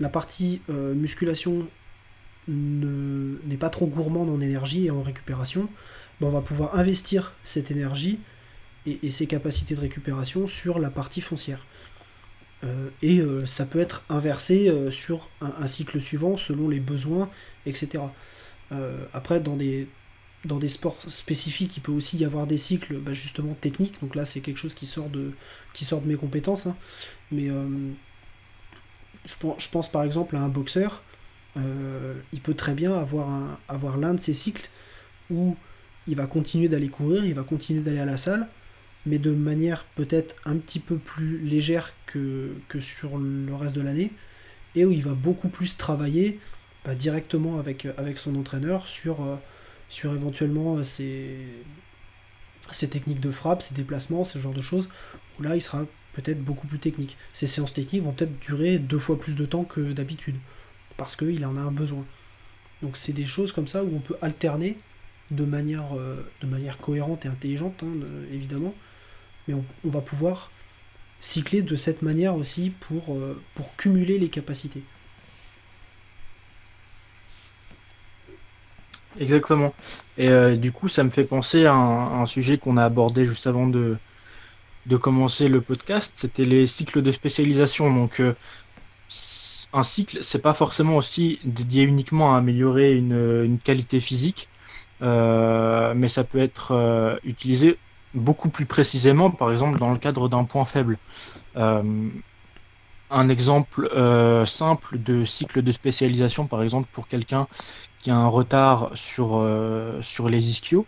[0.00, 1.68] la partie euh, musculation
[2.48, 5.68] n'est pas trop gourmande en énergie et en récupération,
[6.20, 8.18] ben, on va pouvoir investir cette énergie
[8.86, 11.66] et, ses capacités de récupération sur la partie foncière.
[13.02, 17.28] et ça peut être inversé sur un, cycle suivant selon les besoins,
[17.66, 18.04] etc.
[19.12, 19.88] après, dans des,
[20.44, 24.00] dans des sports spécifiques, il peut aussi y avoir des cycles bah, justement techniques.
[24.00, 25.32] Donc là, c'est quelque chose qui sort de,
[25.72, 26.66] qui sort de mes compétences.
[26.66, 26.76] Hein.
[27.32, 27.48] Mais
[29.24, 31.02] je, pense, je pense par exemple à un boxeur
[31.56, 34.68] euh, il peut très bien avoir l'un de ces cycles
[35.30, 35.56] où
[36.06, 38.48] il va continuer d'aller courir, il va continuer d'aller à la salle,
[39.06, 43.80] mais de manière peut-être un petit peu plus légère que, que sur le reste de
[43.80, 44.12] l'année,
[44.74, 46.38] et où il va beaucoup plus travailler
[46.84, 49.36] bah, directement avec, avec son entraîneur sur, euh,
[49.88, 51.36] sur éventuellement euh, ses,
[52.70, 54.88] ses techniques de frappe, ses déplacements, ce genre de choses,
[55.38, 55.84] où là il sera
[56.14, 57.16] peut-être beaucoup plus technique.
[57.32, 60.36] Ces séances techniques vont peut-être durer deux fois plus de temps que d'habitude
[60.96, 62.04] parce qu'il en a un besoin.
[62.82, 64.78] Donc c'est des choses comme ça où on peut alterner
[65.30, 66.22] de manière, euh,
[66.80, 67.92] cohérente et intelligente, hein,
[68.32, 68.74] évidemment,
[69.48, 70.50] mais on, va pouvoir
[71.20, 74.82] cycler de cette manière aussi pour, euh, pour cumuler les capacités.
[79.18, 79.72] Exactement.
[80.18, 83.46] Et euh, du coup, ça me fait penser à un, sujet qu'on a abordé juste
[83.46, 83.96] avant de,
[84.86, 87.92] de commencer le podcast, c'était les cycles de spécialisation.
[87.92, 88.20] Donc,
[89.72, 94.48] un cycle, c'est pas forcément aussi dédié uniquement à améliorer une, qualité physique,
[95.02, 97.78] euh, mais ça peut être euh, utilisé
[98.14, 100.98] beaucoup plus précisément, par exemple dans le cadre d'un point faible.
[101.56, 102.08] Euh,
[103.10, 103.88] un exemple
[104.46, 107.46] simple de cycle de spécialisation, par exemple pour quelqu'un
[108.10, 109.48] a un retard sur,
[110.02, 110.86] sur les ischios,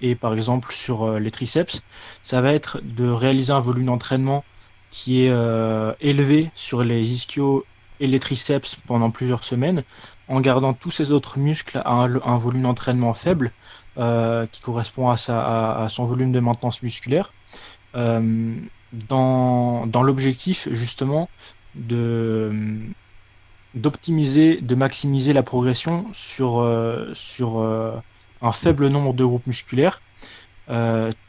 [0.00, 1.82] et par exemple sur les triceps,
[2.22, 4.44] ça va être de réaliser un volume d'entraînement
[4.90, 7.64] qui est euh, élevé sur les ischios
[8.00, 9.82] et les triceps pendant plusieurs semaines,
[10.28, 13.52] en gardant tous ces autres muscles à un, volume d'entraînement faible,
[13.98, 17.32] euh, qui correspond à, sa, à, son volume de maintenance musculaire,
[17.94, 18.54] euh,
[19.08, 21.28] dans, dans l'objectif justement
[21.74, 22.80] de
[23.76, 26.66] d'optimiser, de maximiser la progression sur,
[27.12, 27.60] sur
[28.42, 30.00] un faible nombre de groupes musculaires,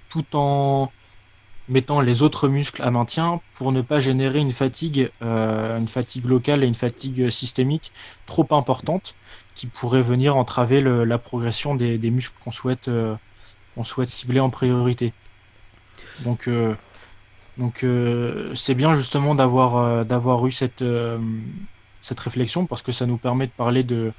[0.10, 0.90] tout en
[1.70, 6.26] mettant les autres muscles à maintien pour ne pas générer une fatigue, euh, une fatigue
[6.26, 7.92] locale et une fatigue systémique
[8.26, 9.16] trop importante
[9.56, 13.16] qui pourrait venir entraver la progression des, muscles qu'on souhaite, euh,
[13.84, 15.14] souhaite cibler en priorité.
[16.22, 16.76] Donc, euh,
[17.58, 17.86] donc
[18.56, 20.84] c'est bien justement d'avoir d'avoir eu cette,
[22.02, 24.14] cette réflexion parce que ça nous permet de parler de,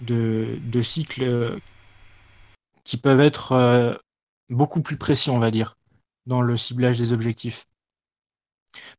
[0.00, 1.58] de, cycles
[2.84, 4.00] qui peuvent être
[4.50, 5.74] beaucoup plus précis, on va dire
[6.26, 7.66] dans le ciblage des objectifs.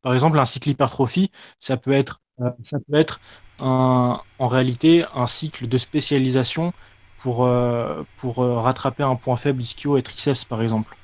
[0.02, 3.20] Par exemple, un cycle hypertrophie, ça peut être, euh, ça peut être
[3.60, 6.74] un, en réalité un cycle de spécialisation
[7.18, 10.96] pour, euh, pour euh, rattraper un point faible ischio et triceps, par exemple.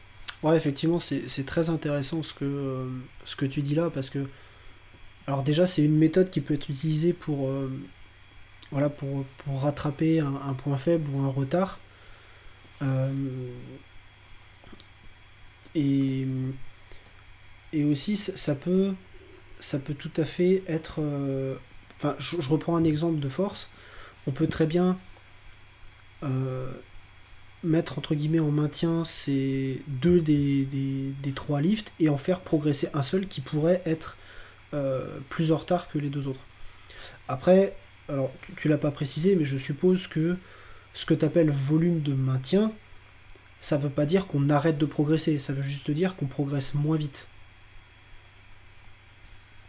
[0.44, 2.88] Ouais, effectivement, c'est très intéressant ce que,
[3.26, 4.20] ce que tu dis là, parce que,
[5.30, 7.50] alors déjà, c'est une méthode qui peut être utilisée pour,
[8.72, 11.80] voilà, pour, pour rattraper un, point faible ou un retard.
[15.76, 16.26] Et,
[17.74, 18.94] et aussi, ça peut,
[19.60, 20.96] ça peut tout à fait être.
[21.00, 21.56] Euh,
[21.98, 23.70] enfin, je, reprends un exemple de force.
[24.28, 24.98] On peut très bien
[26.24, 26.72] euh,
[27.64, 32.90] mettre entre guillemets en maintien ces deux des, des, trois lifts et en faire progresser
[32.94, 34.19] un seul qui pourrait être euh,
[35.30, 36.46] plus en retard que les deux autres.
[37.28, 37.76] Après,
[38.08, 40.38] alors tu, tu l'as pas précisé, mais je suppose que
[40.94, 42.72] ce que tu appelles volume de maintien,
[43.62, 46.98] ça veut pas dire qu'on arrête de progresser, ça veut juste dire qu'on progresse moins
[46.98, 47.28] vite.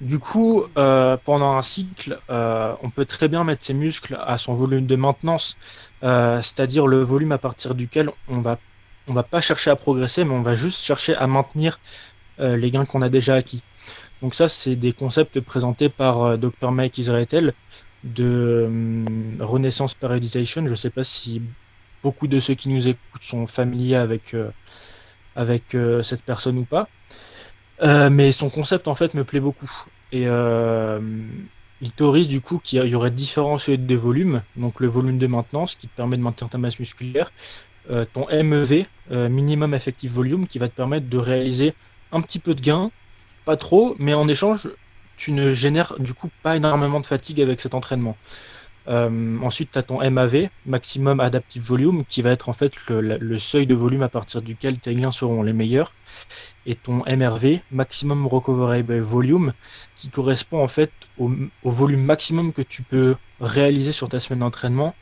[0.00, 4.38] Du coup, euh, pendant un cycle, euh, on peut très bien mettre ses muscles à
[4.38, 5.56] son volume de maintenance,
[6.02, 8.58] euh, c'est-à-dire le volume à partir duquel on va,
[9.08, 11.78] on va pas chercher à progresser, mais on va juste chercher à maintenir
[12.38, 13.62] les gains qu'on a déjà acquis.
[14.22, 17.54] Donc ça, c'est des concepts présentés par Dr Mike Israetel
[18.04, 18.68] de
[19.40, 20.66] Renaissance Periodization.
[20.66, 21.42] Je ne sais pas si
[22.02, 24.50] beaucoup de ceux qui nous écoutent sont familiers avec, euh,
[25.74, 26.88] euh, cette personne ou pas.
[27.82, 29.70] Euh, mais son concept en fait me plaît beaucoup.
[30.12, 30.26] Et
[31.82, 35.76] il théorise du coup qu'il y aurait différents de volume, donc le volume de maintenance
[35.76, 37.30] qui te permet de maintenir ta masse musculaire,
[38.12, 41.74] ton MEV, minimum effective volume, qui va te permettre de réaliser
[42.12, 42.90] un petit peu de gain,
[43.44, 44.70] pas trop, mais en échange,
[45.16, 48.16] tu ne génères du coup pas énormément de fatigue avec cet entraînement.
[48.88, 53.38] Euh, ensuite, tu as ton MAV, Maximum Adaptive Volume, qui va être en fait le,
[53.38, 55.94] seuil de volume à partir duquel tes gains seront les meilleurs.
[56.66, 59.52] Et ton MRV, Maximum Recoverable Volume,
[59.94, 61.30] qui correspond en fait au,
[61.62, 64.94] volume maximum que tu peux réaliser sur ta semaine d'entraînement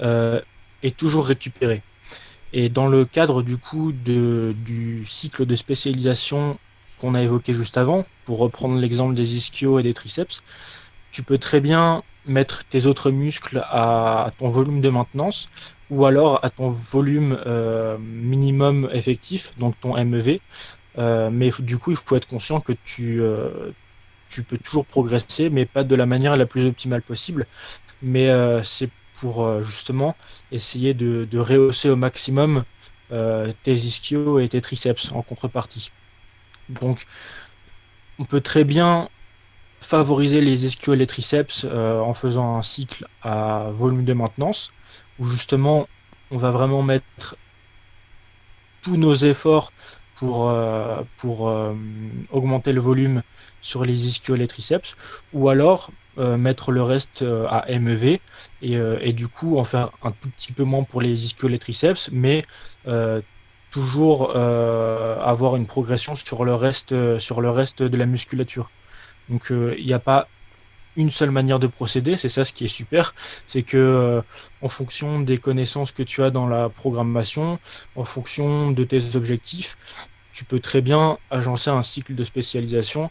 [0.00, 0.40] euh,
[0.82, 1.82] et toujours récupérer.
[2.52, 6.58] Et dans le cadre du coup du cycle de spécialisation
[7.12, 10.40] a évoqué juste avant, pour reprendre l'exemple des ischios et des triceps,
[11.10, 15.48] tu peux très bien mettre tes autres muscles à ton volume de maintenance
[15.90, 20.40] ou alors à ton volume euh, minimum effectif, donc ton MEV.
[20.98, 23.72] Euh, mais du coup, il faut être conscient que tu, euh,
[24.28, 27.46] tu peux toujours progresser, mais pas de la manière la plus optimale possible.
[28.02, 28.28] Mais
[28.62, 28.90] c'est
[29.20, 30.16] pour justement
[30.50, 32.64] essayer de, de, rehausser au maximum
[33.62, 35.90] tes ischios et tes triceps en contrepartie.
[36.68, 37.04] Donc,
[38.18, 39.08] on peut très bien
[39.80, 44.70] favoriser les ischios et les triceps euh, en faisant un cycle à volume de maintenance,
[45.18, 45.86] où justement
[46.30, 47.36] on va vraiment mettre
[48.82, 49.72] tous nos efforts
[50.14, 51.74] pour, euh, euh,
[52.30, 53.22] augmenter le volume
[53.60, 54.94] sur les ischios et triceps,
[55.32, 58.20] ou alors mettre le reste à MEV
[58.62, 61.50] et, et, du coup en faire un tout petit peu moins pour les ischios et
[61.50, 62.44] les triceps, mais
[63.74, 68.70] toujours avoir une progression sur le reste, sur le reste de la musculature.
[69.28, 70.28] Donc euh, il n'y a pas
[70.96, 73.14] une seule manière de procéder, c'est ça ce qui est super,
[73.46, 74.22] c'est que euh,
[74.62, 77.58] en fonction des connaissances que tu as dans la programmation,
[77.96, 79.76] en fonction de tes objectifs,
[80.32, 83.10] tu peux très bien agencer un cycle de spécialisation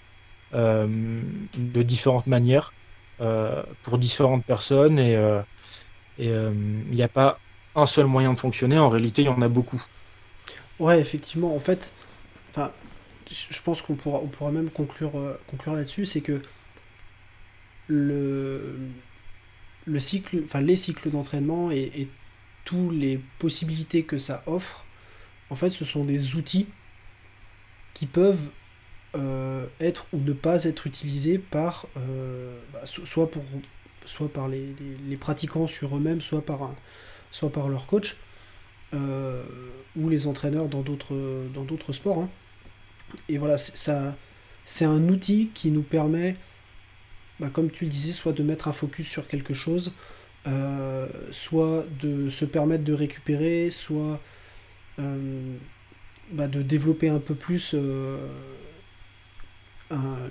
[0.54, 1.22] euh,
[1.58, 2.74] de différentes manières
[3.84, 5.18] pour différentes personnes et
[6.18, 7.40] il n'y a pas
[7.74, 9.82] un seul moyen de fonctionner, en réalité il y en a beaucoup.
[10.80, 11.92] Ouais, effectivement, en fait,
[12.50, 12.72] enfin,
[13.30, 16.42] je pense qu'on pourra, on pourra même conclure, euh, conclure là-dessus, c'est que
[17.88, 18.78] le,
[19.86, 22.08] le cycle, enfin les cycles d'entraînement et,
[22.66, 24.86] toutes les possibilités que ça offre,
[25.50, 26.68] en fait, ce sont des outils
[27.94, 28.48] qui peuvent
[29.16, 33.44] euh, être ou ne pas être utilisés par euh, bah, soit pour
[34.06, 34.74] soit par les,
[35.10, 36.74] les, pratiquants sur eux-mêmes, soit par
[37.32, 38.16] soit par leur coach
[38.94, 42.20] ou les entraîneurs dans d'autres dans d'autres sports.
[42.20, 42.30] Hein.
[43.30, 44.16] Et voilà, ça,
[44.66, 46.36] c'est un outil qui nous permet,
[47.40, 49.94] bah, comme tu le disais, soit de mettre un focus sur quelque chose,
[50.48, 54.20] euh, soit de se permettre de récupérer, soit
[55.00, 55.58] euh,
[56.32, 58.28] bah, de développer un peu plus euh,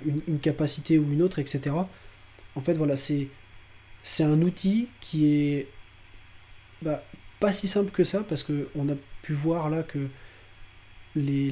[0.05, 1.75] une, capacité ou une autre, etc.
[2.55, 3.27] En fait, voilà, c'est,
[4.03, 5.67] c'est un outil qui est
[6.81, 7.03] bah,
[7.43, 10.07] pas si simple que ça, parce qu'on a pu voir là que
[11.13, 11.51] les,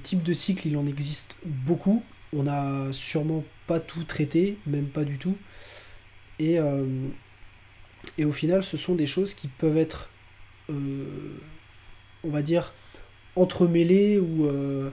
[0.00, 2.04] types de cycles, il en existe beaucoup.
[2.32, 5.36] On n'a sûrement pas tout traité, même pas du tout.
[6.38, 6.86] Et, euh,
[8.16, 10.08] et au final, ce sont des choses qui peuvent être,
[10.70, 11.36] euh,
[12.22, 12.72] on va dire,
[13.34, 14.92] entremêlées ou, euh,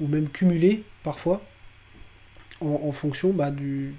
[0.00, 1.44] ou même cumulées parfois,
[2.62, 3.94] en, fonction bah, du,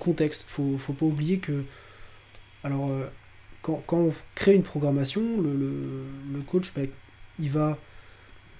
[0.00, 0.46] contexte.
[0.48, 1.62] Faut, faut pas oublier que,
[2.64, 2.90] alors,
[3.66, 6.82] quand, on crée une programmation, le, coach, bah,
[7.38, 7.78] il va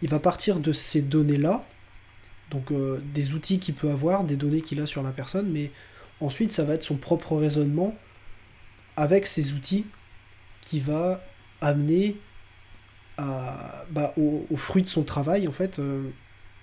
[0.02, 1.64] il va partir de ces données-là,
[2.50, 5.70] donc euh, des outils qu'il peut avoir, des données qu'il a sur la personne, mais
[6.20, 7.96] ensuite ça va être son propre raisonnement
[8.96, 9.86] avec ces outils
[10.60, 11.24] qui va
[11.60, 12.16] amener
[13.18, 15.78] bah, au, fruit de son travail en fait.
[15.78, 16.10] Euh,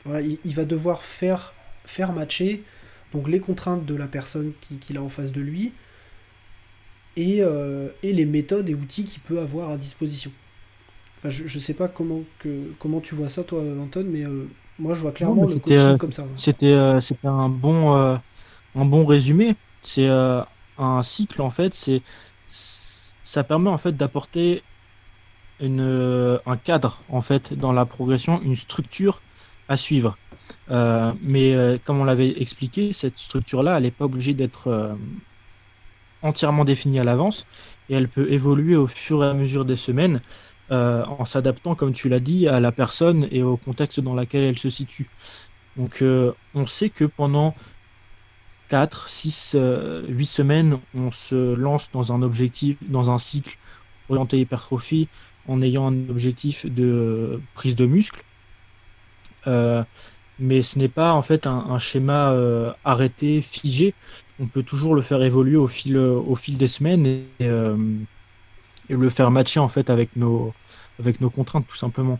[0.06, 1.54] voilà, il, va devoir faire,
[1.86, 2.64] faire matcher
[3.14, 5.74] donc les contraintes de la personne qu'il qui a en face de lui
[7.16, 10.32] et, euh, et les méthodes et outils qu'il peut avoir à disposition
[11.26, 14.46] je, ne sais pas comment, que, comment tu vois ça, toi, Anton, mais euh,
[14.78, 16.26] moi, je vois clairement le coaching euh, comme ça.
[16.36, 19.56] C'était c'était un, bon, un bon résumé.
[19.82, 21.74] C'est un cycle, en fait.
[21.76, 22.02] c'est
[22.50, 24.64] Ça permet, en fait, d'apporter
[25.62, 29.22] une, un cadre, en fait, dans la progression, une structure
[29.70, 30.18] à suivre.
[30.70, 34.98] mais comme on l'avait expliqué, cette structure-là, elle n'est pas obligée d'être
[36.24, 37.46] entièrement définie à l'avance
[37.90, 40.22] et elle peut évoluer au fur et à mesure des semaines
[40.72, 44.44] euh, en s'adaptant, comme tu l'as dit, à la personne et au contexte dans lequel
[44.44, 45.08] elle se situe.
[45.76, 47.54] Donc euh, on sait que pendant
[48.70, 49.58] 4, 6,
[50.08, 53.58] 8 semaines, on se lance dans un objectif, dans un cycle
[54.10, 55.10] orienté hypertrophie
[55.48, 58.24] en ayant un objectif de prise de muscle.
[59.48, 59.84] Euh,
[60.40, 62.34] mais ce n'est pas en fait un, schéma
[62.84, 63.94] arrêté, figé.
[64.40, 69.10] On peut toujours le faire évoluer au fil, au fil des semaines et, et le
[69.10, 70.54] faire matcher en fait avec nos,
[71.00, 72.20] avec nos contraintes tout simplement.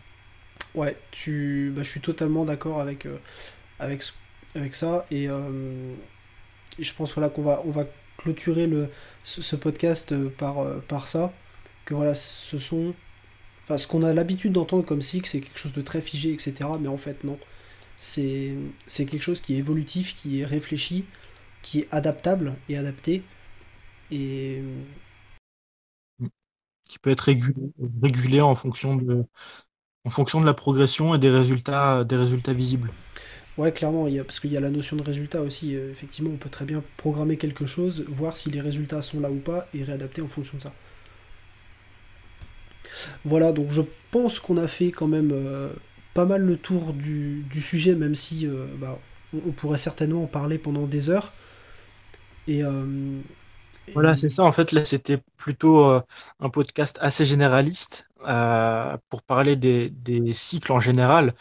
[0.74, 3.18] Ouais, tu, bah, je suis totalement d'accord avec, euh,
[3.78, 4.02] avec,
[4.54, 5.94] avec ça et, euh,
[6.78, 7.84] je pense voilà, qu'on va, on va
[8.18, 8.88] clôturer le,
[9.22, 11.32] ce, podcast euh, par, par ça,
[11.84, 12.94] que voilà, ce sont...
[13.68, 16.68] Enfin, qu'on a l'habitude d'entendre comme cycle, c'est quelque chose de très figé, etc.
[16.80, 17.38] Mais en fait, non.
[17.98, 18.56] C'est
[18.88, 21.06] quelque chose qui est évolutif, qui est réfléchi,
[21.64, 23.24] qui est adaptable et adapté.
[24.12, 24.62] Et
[26.88, 29.24] qui peut être régulé, régulé en fonction de,
[30.04, 32.92] en fonction de la progression et des résultats, des résultats visibles.
[33.56, 35.74] Ouais, clairement, il y a, parce qu'il y a la notion de résultat aussi.
[35.74, 39.30] Euh, effectivement, on peut très bien programmer quelque chose, voir si les résultats sont là
[39.30, 40.74] ou pas, et réadapter en fonction de ça.
[43.24, 45.72] Voilà, donc je pense qu'on a fait quand même euh,
[46.14, 48.98] pas mal le tour du, sujet, même si euh, bah,
[49.32, 51.32] on, pourrait certainement en parler pendant des heures.
[52.46, 52.62] Et,
[53.92, 54.44] voilà, c'est ça.
[54.44, 60.80] En fait, là, c'était plutôt un podcast assez généraliste pour parler des, des, cycles en
[60.80, 61.34] général.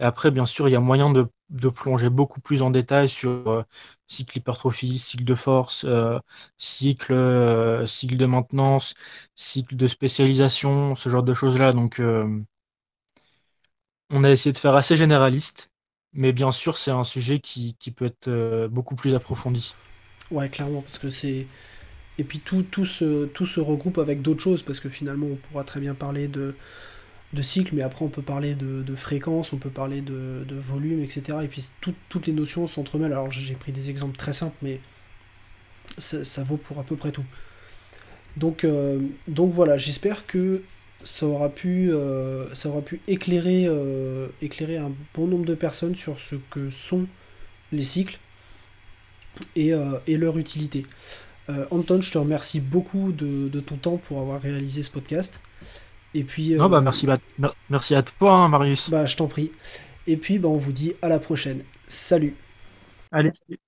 [0.00, 3.08] Et après, bien sûr, il y a moyen de de plonger beaucoup plus en détail
[3.08, 3.62] sur euh,
[4.06, 6.18] cycle hypertrophie, cycle de force, euh,
[6.58, 8.94] cycle, euh, cycle de maintenance,
[9.36, 11.72] cycle de spécialisation, ce genre de choses-là.
[11.72, 12.00] Donc,
[14.10, 15.72] on a essayé de faire assez généraliste,
[16.12, 19.74] mais bien sûr, c'est un sujet qui, qui peut être beaucoup plus approfondi.
[20.34, 21.46] Ouais, clairement, parce que c'est.
[22.18, 25.36] Et puis tout, tout, se, tout se regroupe avec d'autres choses, parce que finalement, on
[25.36, 26.54] pourra très bien parler de
[27.34, 31.38] de cycle, mais après on peut parler de, fréquence, on peut parler de, volume, etc.
[31.42, 33.12] Et puis toutes les notions s'entremêlent.
[33.12, 34.80] Alors j'ai pris des exemples très simples, mais
[35.98, 37.24] ça, vaut pour à peu près tout.
[38.36, 40.62] Donc, euh, donc voilà, j'espère que
[41.04, 45.94] ça aura pu, euh, ça aura pu éclairer, euh, éclairer un bon nombre de personnes
[45.94, 47.06] sur ce que sont
[47.72, 48.18] les cycles
[49.56, 49.72] et,
[50.16, 50.86] leur utilité.
[51.70, 55.40] Anton, je te remercie beaucoup de ton temps pour avoir réalisé ce podcast.
[56.14, 56.54] Et puis.
[56.54, 57.06] Non, bah, euh, merci,
[57.68, 58.88] merci à toi, hein, Marius.
[58.90, 59.50] Bah, je t'en prie.
[60.06, 61.62] Et puis, bah, on vous dit à la prochaine.
[61.88, 62.36] Salut.
[63.10, 63.58] Allez, salut.